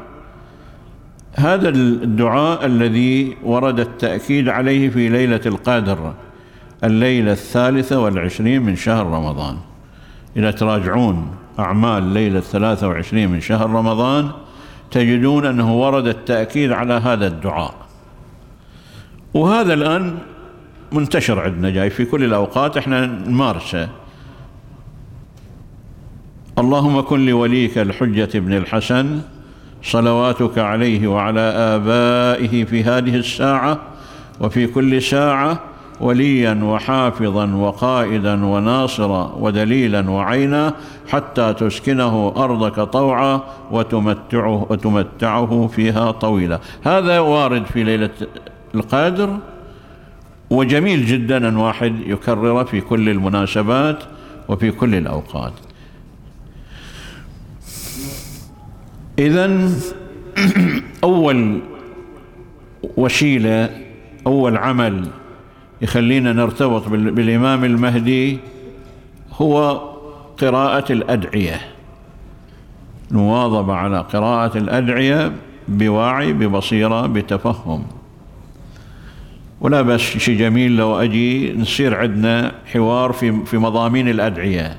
هذا 1.34 1.68
الدعاء 1.68 2.66
الذي 2.66 3.36
ورد 3.42 3.80
التأكيد 3.80 4.48
عليه 4.48 4.90
في 4.90 5.08
ليلة 5.08 5.40
القدر 5.46 6.14
الليلة 6.84 7.32
الثالثة 7.32 8.00
والعشرين 8.00 8.62
من 8.62 8.76
شهر 8.76 9.06
رمضان. 9.06 9.56
إذا 10.36 10.50
تراجعون 10.50 11.26
أعمال 11.58 12.02
ليلة 12.02 12.38
الثلاثة 12.38 12.88
وعشرين 12.88 13.30
من 13.30 13.40
شهر 13.40 13.70
رمضان 13.70 14.30
تجدون 14.90 15.46
أنه 15.46 15.80
ورد 15.80 16.06
التأكيد 16.06 16.72
على 16.72 16.94
هذا 16.94 17.26
الدعاء. 17.26 17.74
وهذا 19.34 19.74
الآن 19.74 20.18
منتشر 20.92 21.40
عندنا 21.40 21.70
جاي 21.70 21.90
في 21.90 22.04
كل 22.04 22.24
الأوقات 22.24 22.76
إحنا 22.76 23.06
نمارسه. 23.06 23.88
اللهم 26.58 27.00
كن 27.00 27.26
لوليك 27.26 27.78
الحجة 27.78 28.28
ابن 28.34 28.52
الحسن 28.52 29.20
صلواتك 29.82 30.58
عليه 30.58 31.06
وعلى 31.06 31.40
آبائه 31.40 32.64
في 32.64 32.84
هذه 32.84 33.16
الساعة 33.16 33.78
وفي 34.40 34.66
كل 34.66 35.02
ساعة 35.02 35.60
وليا 36.00 36.54
وحافظا 36.62 37.54
وقائدا 37.54 38.44
وناصرا 38.44 39.32
ودليلا 39.38 40.10
وعينا 40.10 40.74
حتى 41.08 41.54
تسكنه 41.54 42.32
أرضك 42.36 42.80
طوعا 42.80 43.40
وتمتعه, 43.70 44.66
وتمتعه 44.70 45.66
فيها 45.66 46.10
طويلا. 46.10 46.60
هذا 46.84 47.18
وارد 47.18 47.66
في 47.66 47.84
ليلة 47.84 48.10
القدر 48.74 49.36
وجميل 50.50 51.06
جدا 51.06 51.48
أن 51.48 51.56
واحد 51.56 52.00
يكرر 52.06 52.64
في 52.64 52.80
كل 52.80 53.08
المناسبات 53.08 54.02
وفي 54.48 54.70
كل 54.70 54.94
الأوقات. 54.94 55.52
إذا 59.18 59.70
أول 61.04 61.60
وسيلة 62.96 63.70
أول 64.26 64.56
عمل 64.56 65.08
يخلينا 65.82 66.32
نرتبط 66.32 66.88
بالإمام 66.88 67.64
المهدي 67.64 68.38
هو 69.32 69.80
قراءة 70.38 70.92
الأدعية. 70.92 71.60
المواظبة 73.10 73.74
على 73.74 74.00
قراءة 74.00 74.58
الأدعية 74.58 75.32
بوعي 75.68 76.32
ببصيرة 76.32 77.06
بتفهم. 77.06 77.86
ولا 79.60 79.82
بس 79.82 80.00
شيء 80.00 80.38
جميل 80.38 80.76
لو 80.76 81.00
أجي 81.00 81.52
نصير 81.52 81.94
عندنا 81.94 82.52
حوار 82.72 83.12
في 83.12 83.44
في 83.44 83.58
مضامين 83.58 84.08
الأدعية. 84.08 84.76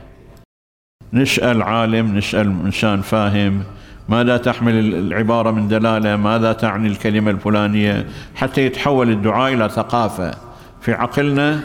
نسأل 1.13 1.61
عالم 1.61 2.17
نسأل 2.17 2.47
إنسان 2.65 3.01
فاهم 3.01 3.63
ماذا 4.09 4.37
تحمل 4.37 4.73
العبارة 4.95 5.51
من 5.51 5.67
دلالة؟ 5.67 6.15
ماذا 6.15 6.53
تعني 6.53 6.87
الكلمة 6.87 7.31
الفلانية؟ 7.31 8.07
حتى 8.35 8.65
يتحول 8.65 9.09
الدعاء 9.09 9.53
إلى 9.53 9.69
ثقافة. 9.69 10.46
في 10.87 10.93
عقلنا 10.93 11.59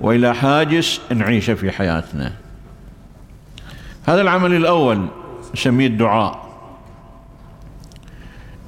وإلى 0.00 0.34
حاجز 0.34 1.00
نعيشه 1.14 1.54
في 1.54 1.70
حياتنا. 1.70 2.32
هذا 4.06 4.20
العمل 4.20 4.54
الأول 4.54 5.06
نسميه 5.54 5.86
الدعاء. 5.86 6.48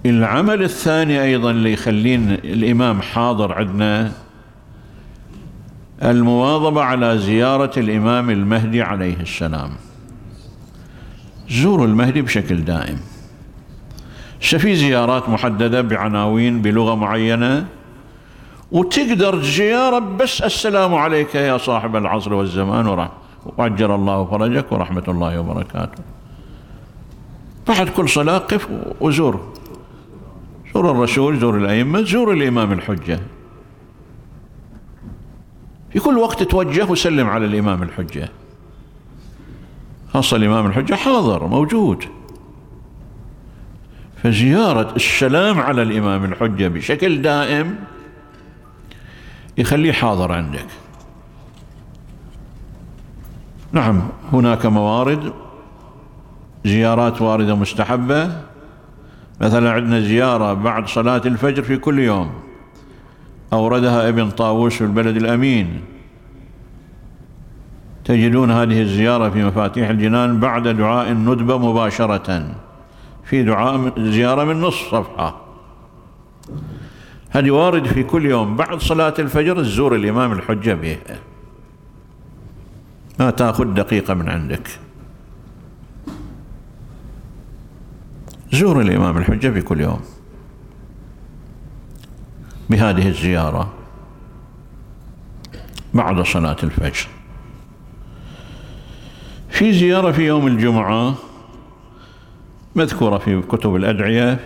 العمل 0.06 0.62
الثاني 0.62 1.22
أيضا 1.22 1.50
اللي 1.50 1.72
يخلين 1.72 2.30
الإمام 2.30 3.02
حاضر 3.02 3.52
عندنا 3.52 4.12
المواظبة 6.02 6.82
على 6.82 7.18
زيارة 7.18 7.72
الإمام 7.76 8.30
المهدي 8.30 8.82
عليه 8.82 9.20
السلام. 9.20 9.70
زوروا 11.50 11.86
المهدي 11.86 12.22
بشكل 12.22 12.64
دائم. 12.64 13.00
في 14.40 14.76
زيارات 14.76 15.28
محددة 15.28 15.80
بعناوين 15.80 16.62
بلغة 16.62 16.94
معينة 16.94 17.66
وتقدر 18.74 19.42
زيارة 19.42 19.98
بس 19.98 20.42
السلام 20.42 20.94
عليك 20.94 21.34
يا 21.34 21.58
صاحب 21.58 21.96
العصر 21.96 22.34
والزمان 22.34 23.08
وعجل 23.58 23.90
الله 23.90 24.24
فرجك 24.24 24.72
ورحمة 24.72 25.04
الله 25.08 25.40
وبركاته. 25.40 26.02
بعد 27.68 27.88
كل 27.88 28.08
صلاة 28.08 28.38
قف 28.38 28.68
وزور. 29.00 29.40
زور 30.74 30.90
الرسول 30.90 31.38
زور 31.38 31.56
الأئمة 31.56 32.02
زور 32.02 32.32
الإمام 32.32 32.72
الحجة. 32.72 33.20
في 35.92 35.98
كل 35.98 36.18
وقت 36.18 36.42
توجه 36.42 36.90
وسلم 36.90 37.26
على 37.26 37.46
الإمام 37.46 37.82
الحجة. 37.82 38.28
خاصة 40.12 40.36
الإمام 40.36 40.66
الحجة 40.66 40.94
حاضر 40.94 41.46
موجود. 41.46 42.04
فزيارة 44.22 44.96
السلام 44.96 45.60
على 45.60 45.82
الإمام 45.82 46.24
الحجة 46.24 46.68
بشكل 46.68 47.22
دائم 47.22 47.93
يخليه 49.58 49.92
حاضر 49.92 50.32
عندك. 50.32 50.66
نعم 53.72 54.02
هناك 54.32 54.66
موارد 54.66 55.32
زيارات 56.64 57.22
واردة 57.22 57.54
مستحبة. 57.54 58.30
مثلا 59.40 59.72
عندنا 59.72 60.00
زيارة 60.00 60.52
بعد 60.52 60.88
صلاة 60.88 61.22
الفجر 61.26 61.62
في 61.62 61.76
كل 61.76 61.98
يوم. 61.98 62.30
أوردها 63.52 64.08
ابن 64.08 64.30
طاووس 64.30 64.74
في 64.74 64.84
البلد 64.84 65.16
الأمين. 65.16 65.80
تجدون 68.04 68.50
هذه 68.50 68.82
الزيارة 68.82 69.30
في 69.30 69.44
مفاتيح 69.44 69.88
الجنان 69.88 70.40
بعد 70.40 70.68
دعاء 70.68 71.10
الندبة 71.10 71.58
مباشرة. 71.58 72.54
في 73.24 73.42
دعاء 73.42 73.92
زيارة 73.98 74.44
من 74.44 74.60
نصف 74.60 74.90
صفحة. 74.90 75.43
هذه 77.34 77.50
وارد 77.50 77.86
في 77.86 78.02
كل 78.02 78.26
يوم. 78.26 78.56
بعد 78.56 78.80
صلاة 78.80 79.14
الفجر 79.18 79.62
تزور 79.62 79.94
الإمام 79.94 80.32
الحجة 80.32 80.74
بها 80.74 81.18
ما 83.18 83.30
تأخذ 83.30 83.64
دقيقة 83.64 84.14
من 84.14 84.28
عندك. 84.28 84.68
زور 88.52 88.80
الإمام 88.80 89.18
الحجة 89.18 89.48
في 89.48 89.62
كل 89.62 89.80
يوم. 89.80 90.00
بهذه 92.70 93.08
الزيارة. 93.08 93.72
بعد 95.94 96.20
صلاة 96.20 96.56
الفجر. 96.62 97.06
في 99.48 99.72
زيارة 99.72 100.12
في 100.12 100.26
يوم 100.26 100.46
الجمعة. 100.46 101.14
مذكورة 102.76 103.18
في 103.18 103.42
كتب 103.42 103.76
الأدعية. 103.76 104.40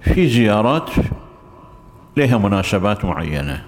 في 0.00 0.28
زيارات 0.28 0.90
لها 2.16 2.38
مناسبات 2.38 3.04
معينة. 3.04 3.62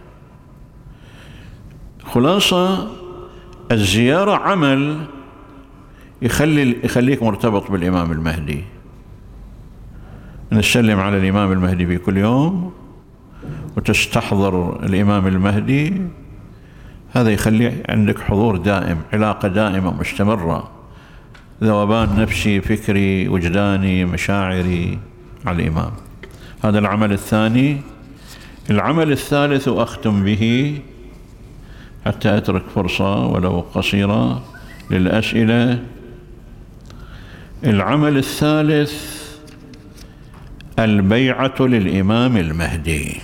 خلاصة 2.05 2.89
الزيارة 3.73 4.37
عمل 4.37 5.07
يخلي 6.23 6.77
يخليك 6.85 7.23
مرتبط 7.23 7.71
بالإمام 7.71 8.13
المهدي. 8.13 8.65
نسلم 10.53 11.01
على 11.01 11.19
الإمام 11.19 11.53
المهدي 11.53 11.87
في 11.87 11.99
كل 11.99 12.17
يوم 12.17 12.73
وتستحضر 13.77 14.85
الإمام 14.85 15.27
المهدي. 15.27 16.03
هذا 17.13 17.31
يخلي 17.31 17.83
عندك 17.89 18.21
حضور 18.21 18.57
دائم 18.57 18.99
علاقة 19.13 19.49
دائمة 19.49 20.01
مستمرة. 20.01 20.71
ذوبان 21.65 22.09
نفسي 22.21 22.61
فكري 22.61 23.29
وجداني 23.29 24.05
مشاعري 24.05 24.99
على 25.47 25.63
الإمام. 25.63 25.93
هذا 26.65 26.79
العمل 26.79 27.13
الثاني. 27.13 27.81
العمل 28.71 29.13
الثالث 29.13 29.69
أختم 29.69 30.25
به 30.25 30.79
حتى 32.07 32.37
أترك 32.37 32.63
فرصة 32.75 33.27
ولو 33.27 33.61
قصيرة 33.75 34.43
للأسئلة. 34.91 35.85
العمل 37.65 38.17
الثالث 38.17 39.19
البيعة 40.79 41.55
للإمام 41.61 42.37
المهدي. 42.37 43.21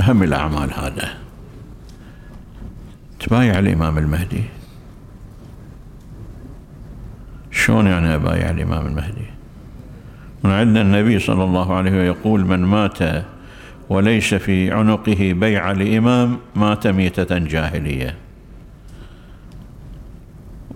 أهم 0.00 0.22
الأعمال 0.22 0.72
هذا. 0.74 1.08
تبايع 3.20 3.58
الإمام 3.58 3.98
المهدي. 3.98 4.44
شلون 7.50 7.86
يعني 7.86 8.14
أبايع 8.14 8.50
الإمام 8.50 8.86
المهدي؟ 8.86 9.26
من 10.44 10.50
عندنا 10.50 10.80
النبي 10.80 11.18
صلى 11.18 11.44
الله 11.44 11.74
عليه 11.74 11.90
وسلم 11.90 12.04
يقول 12.04 12.46
من 12.46 12.60
مات 12.64 12.98
وليس 13.88 14.34
في 14.34 14.72
عنقه 14.72 15.32
بيع 15.32 15.72
لإمام 15.72 16.38
مات 16.56 16.86
ميتة 16.86 17.38
جاهلية. 17.38 18.14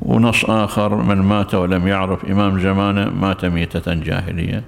ونص 0.03 0.45
آخر 0.45 0.95
من 0.95 1.17
مات 1.17 1.55
ولم 1.55 1.89
يعرف 1.89 2.25
إمام 2.25 2.61
زمانه 2.61 3.11
مات 3.11 3.45
ميتة 3.45 3.95
جاهلية. 3.95 4.63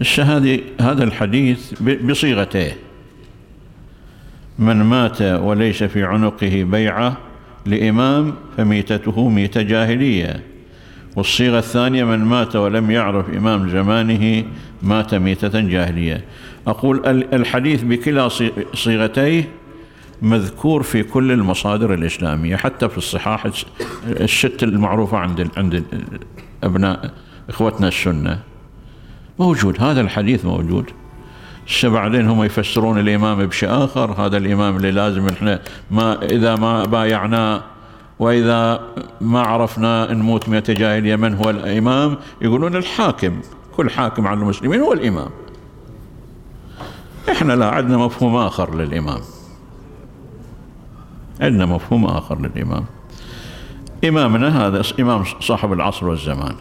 الشهادة 0.00 0.58
هذا 0.80 1.04
الحديث 1.04 1.82
بصيغته. 1.82 2.72
من 4.58 4.76
مات 4.76 5.22
وليس 5.22 5.82
في 5.82 6.04
عنقه 6.04 6.66
بيعة 6.70 7.16
لإمام 7.66 8.34
فميتته 8.56 9.28
ميتة 9.28 9.62
جاهلية. 9.62 10.42
والصيغة 11.16 11.58
الثانية 11.58 12.04
من 12.04 12.18
مات 12.18 12.56
ولم 12.56 12.90
يعرف 12.90 13.30
إمام 13.36 13.70
زمانه 13.70 14.44
مات 14.82 15.14
ميتة 15.14 15.60
جاهلية. 15.60 16.24
أقول 16.66 17.06
الحديث 17.32 17.82
بكلا 17.82 18.28
صيغتيه 18.74 19.48
مذكور 20.22 20.82
في 20.82 21.02
كل 21.02 21.32
المصادر 21.32 21.94
الإسلامية 21.94 22.56
حتى 22.56 22.88
في 22.88 22.98
الصحاح 22.98 23.46
الست 24.06 24.62
المعروفة 24.62 25.18
عند 25.18 25.50
عند 25.56 25.84
أبناء 26.64 27.10
إخوتنا 27.48 27.88
السنة. 27.88 28.38
موجود 29.38 29.82
هذا 29.82 30.00
الحديث 30.00 30.44
موجود. 30.44 30.90
بعدين 31.84 32.28
هم 32.28 32.44
يفسرون 32.44 32.98
الإمام 32.98 33.46
بشيء 33.46 33.84
آخر 33.84 34.12
هذا 34.12 34.36
الإمام 34.36 34.76
اللي 34.76 34.90
لازم 34.90 35.28
إحنا 35.28 35.60
ما 35.90 36.22
إذا 36.22 36.56
ما 36.56 36.84
بايعناه 36.84 37.62
وإذا 38.18 38.80
ما 39.20 39.40
عرفنا 39.40 40.12
نموت 40.12 40.48
مئة 40.48 40.72
جاهلية 40.72 41.16
من 41.16 41.34
هو 41.34 41.50
الإمام 41.50 42.16
يقولون 42.42 42.76
الحاكم 42.76 43.40
كل 43.76 43.90
حاكم 43.90 44.26
على 44.26 44.40
المسلمين 44.40 44.80
هو 44.80 44.92
الإمام. 44.92 45.28
إحنا 47.30 47.52
لا 47.52 47.70
عندنا 47.70 47.96
مفهوم 47.96 48.36
آخر 48.36 48.74
للإمام. 48.74 49.20
عندنا 51.40 51.66
مفهوم 51.66 52.04
آخر 52.04 52.40
للإمام. 52.40 52.84
إمامنا 54.04 54.66
هذا 54.66 54.82
إمام 55.00 55.24
صاحب 55.40 55.72
العصر 55.72 56.08
والزمان. 56.08 56.54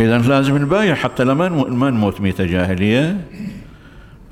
إذا 0.00 0.18
لازم 0.18 0.56
نبايع 0.56 0.94
حتى 0.94 1.24
لما 1.24 1.48
ما 1.48 1.90
نموت 1.90 2.20
ميتة 2.20 2.44
جاهلية. 2.44 3.26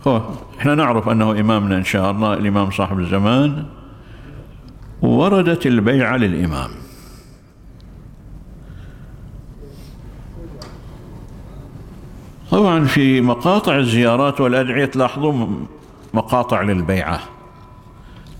هو 0.06 0.22
إحنا 0.58 0.74
نعرف 0.74 1.08
أنه 1.08 1.40
إمامنا 1.40 1.76
إن 1.76 1.84
شاء 1.84 2.10
الله 2.10 2.34
الإمام 2.34 2.70
صاحب 2.70 2.98
الزمان. 2.98 3.64
وردت 5.02 5.66
البيعة 5.66 6.16
للإمام. 6.16 6.70
طبعا 12.54 12.84
في 12.84 13.20
مقاطع 13.20 13.76
الزيارات 13.76 14.40
والأدعية 14.40 14.84
تلاحظون 14.84 15.66
مقاطع 16.14 16.62
للبيعة 16.62 17.20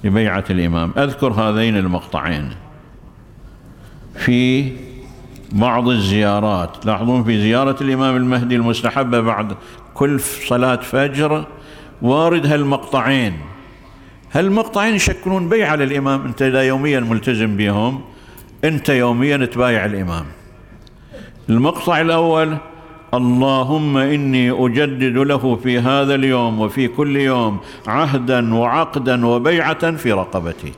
لبيعة 0.05 0.45
الإمام. 0.51 0.93
أذكر 0.97 1.33
هذين 1.33 1.77
المقطعين. 1.77 2.51
في 4.15 4.73
بعض 5.53 5.89
الزيارات 5.89 6.77
تلاحظون 6.83 7.25
في 7.25 7.41
زيارة 7.41 7.77
الإمام 7.81 8.17
المهدي 8.17 8.57
المستحبة 8.57 9.21
بعد 9.21 9.57
كل 9.95 10.21
صلاة 10.21 10.77
فجر 10.77 11.45
وارد 12.03 12.47
هالمقطعين. 12.47 13.35
هالمقطعين 14.33 14.95
يشكلون 14.95 15.49
بيعة 15.49 15.77
للإمام. 15.77 16.27
أنت 16.27 16.43
إذا 16.43 16.63
يوميا 16.63 17.01
ملتزم 17.01 17.57
بهم 17.57 18.01
أنت 18.65 18.89
يوميا 18.89 19.37
تبايع 19.37 19.85
الإمام. 19.85 20.27
المقطع 21.49 22.01
الأول 22.01 22.57
اللهم 23.15 23.97
إني 23.97 24.51
أجدد 24.51 25.17
له 25.17 25.57
في 25.57 25.79
هذا 25.79 26.15
اليوم 26.15 26.61
وفي 26.61 26.89
كل 26.89 27.17
يوم 27.17 27.59
عهدا 27.87 28.55
وعقدا 28.55 29.27
وبيعة 29.27 29.97
في 29.97 30.13
رقبتي. 30.13 30.73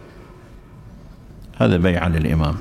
هذا 1.58 1.76
بيعة 1.76 2.08
للإمام. 2.08 2.54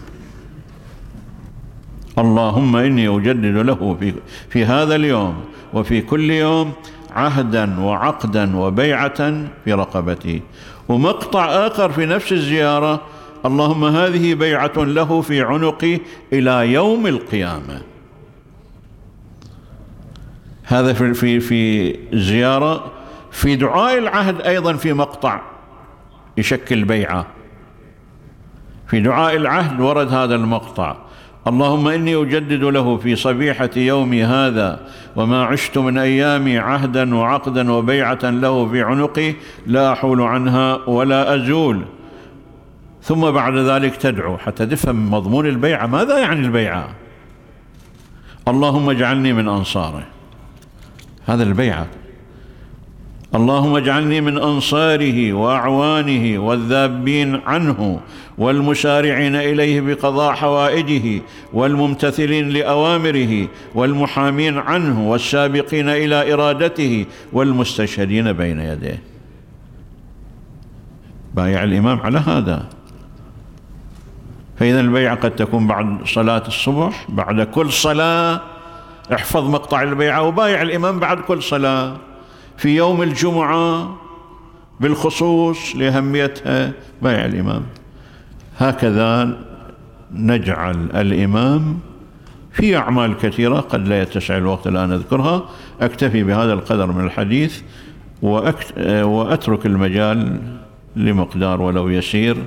اللهم 2.17 2.75
إني 2.75 3.07
أجدد 3.07 3.57
له 3.57 3.97
في, 3.99 4.13
في 4.49 4.65
هذا 4.65 4.95
اليوم 4.95 5.35
وفي 5.73 6.01
كل 6.01 6.31
يوم 6.31 6.71
عهدا 7.11 7.79
وعقدا 7.79 8.57
وبيعة 8.57 9.47
في 9.65 9.73
رقبتي. 9.73 10.41
ومقطع 10.89 11.45
آخر 11.45 11.91
في 11.91 12.05
نفس 12.05 12.31
الزيارة 12.31 13.01
اللهم 13.45 13.85
هذه 13.85 14.33
بيعة 14.33 14.77
له 14.77 15.21
في 15.21 15.41
عنقي 15.41 15.99
إلى 16.33 16.73
يوم 16.73 17.07
القيامة. 17.07 17.94
هذا 20.65 20.93
في 20.93 21.13
في 21.13 21.39
في 21.39 21.95
زيارة 22.13 22.91
في 23.31 23.55
دعاء 23.55 23.97
العهد 23.97 24.41
أيضا 24.41 24.73
في 24.73 24.93
مقطع 24.93 25.41
يشكل 26.37 26.83
بيعة. 26.83 27.25
في 28.87 28.99
دعاء 28.99 29.35
العهد 29.35 29.79
ورد 29.79 30.13
هذا 30.13 30.35
المقطع. 30.35 30.95
اللهم 31.47 31.87
إني 31.87 32.15
أجدد 32.15 32.63
له 32.63 32.97
في 32.97 33.15
صبيحة 33.15 33.69
يومي 33.75 34.23
هذا 34.23 34.87
وما 35.15 35.43
عشت 35.43 35.77
من 35.77 35.97
أيامي 35.97 36.57
عهدا 36.57 37.15
وعقدا 37.15 37.71
وبيعة 37.71 38.19
له 38.23 38.69
في 38.69 38.81
عنقي 38.81 39.33
لا 39.67 39.93
أحول 39.93 40.21
عنها 40.21 40.89
ولا 40.89 41.35
أزول. 41.35 41.85
ثم 43.01 43.31
بعد 43.31 43.55
ذلك 43.55 43.95
تدعو 43.95 44.37
حتى 44.37 44.65
تفهم 44.65 45.11
مضمون 45.11 45.45
البيعة. 45.45 45.87
ماذا 45.87 46.19
يعني 46.19 46.39
البيعة؟ 46.39 46.89
اللهم 48.47 48.89
اجعلني 48.89 49.33
من 49.33 49.47
أنصاره. 49.47 50.14
هذا 51.25 51.43
البيعة. 51.43 51.87
اللهم 53.35 53.75
اجعلني 53.75 54.21
من 54.21 54.37
أنصاره 54.37 55.33
وأعوانه 55.33 56.39
والذابين 56.39 57.35
عنه 57.45 57.99
والمسارعين 58.37 59.35
إليه 59.35 59.81
بقضاء 59.81 60.33
حوائجه 60.33 61.21
والممتثلين 61.53 62.49
لأوامره 62.49 63.47
والمحامين 63.75 64.57
عنه 64.57 65.09
والسابقين 65.09 65.89
إلى 65.89 66.33
إرادته 66.33 67.05
والمستشهدين 67.33 68.33
بين 68.33 68.59
يديه. 68.59 69.01
بايع 71.35 71.63
الإمام 71.63 71.99
على 71.99 72.19
هذا. 72.19 72.65
فإذا 74.57 74.79
البيعة 74.79 75.15
قد 75.15 75.35
تكون 75.35 75.67
بعد 75.67 75.97
صلاة 76.05 76.43
الصبح 76.47 77.05
بعد 77.09 77.41
كل 77.41 77.71
صلاة 77.71 78.41
احفظ 79.13 79.49
مقطع 79.49 79.81
البيعة 79.81 80.21
وبايع 80.23 80.61
الإمام 80.61 80.99
بعد 80.99 81.19
كل 81.19 81.43
صلاة. 81.43 81.97
في 82.57 82.75
يوم 82.75 83.01
الجمعة 83.01 83.95
بالخصوص 84.79 85.75
لأهميتها 85.75 86.71
بيع 87.01 87.25
الإمام. 87.25 87.63
هكذا 88.57 89.37
نجعل 90.11 90.89
الإمام 90.95 91.79
في 92.51 92.77
أعمال 92.77 93.17
كثيرة 93.17 93.59
قد 93.59 93.87
لا 93.87 94.01
يتسع 94.01 94.37
الوقت 94.37 94.67
الآن 94.67 94.91
أذكرها. 94.91 95.45
أكتفي 95.81 96.23
بهذا 96.23 96.53
القدر 96.53 96.91
من 96.91 97.05
الحديث 97.05 97.61
وأترك 98.21 99.65
المجال 99.65 100.39
لمقدار 100.95 101.61
ولو 101.61 101.89
يسير 101.89 102.37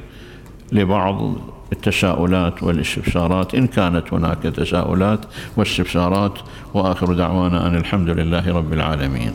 لبعض 0.73 1.35
التساؤلات 1.73 2.63
والاستفسارات 2.63 3.55
إن 3.55 3.67
كانت 3.67 4.13
هناك 4.13 4.43
تساؤلات 4.43 5.21
واستفسارات 5.57 6.39
وآخر 6.75 7.13
دعوانا 7.13 7.67
أن 7.67 7.77
الحمد 7.77 8.09
لله 8.09 8.53
رب 8.57 8.73
العالمين. 8.73 9.33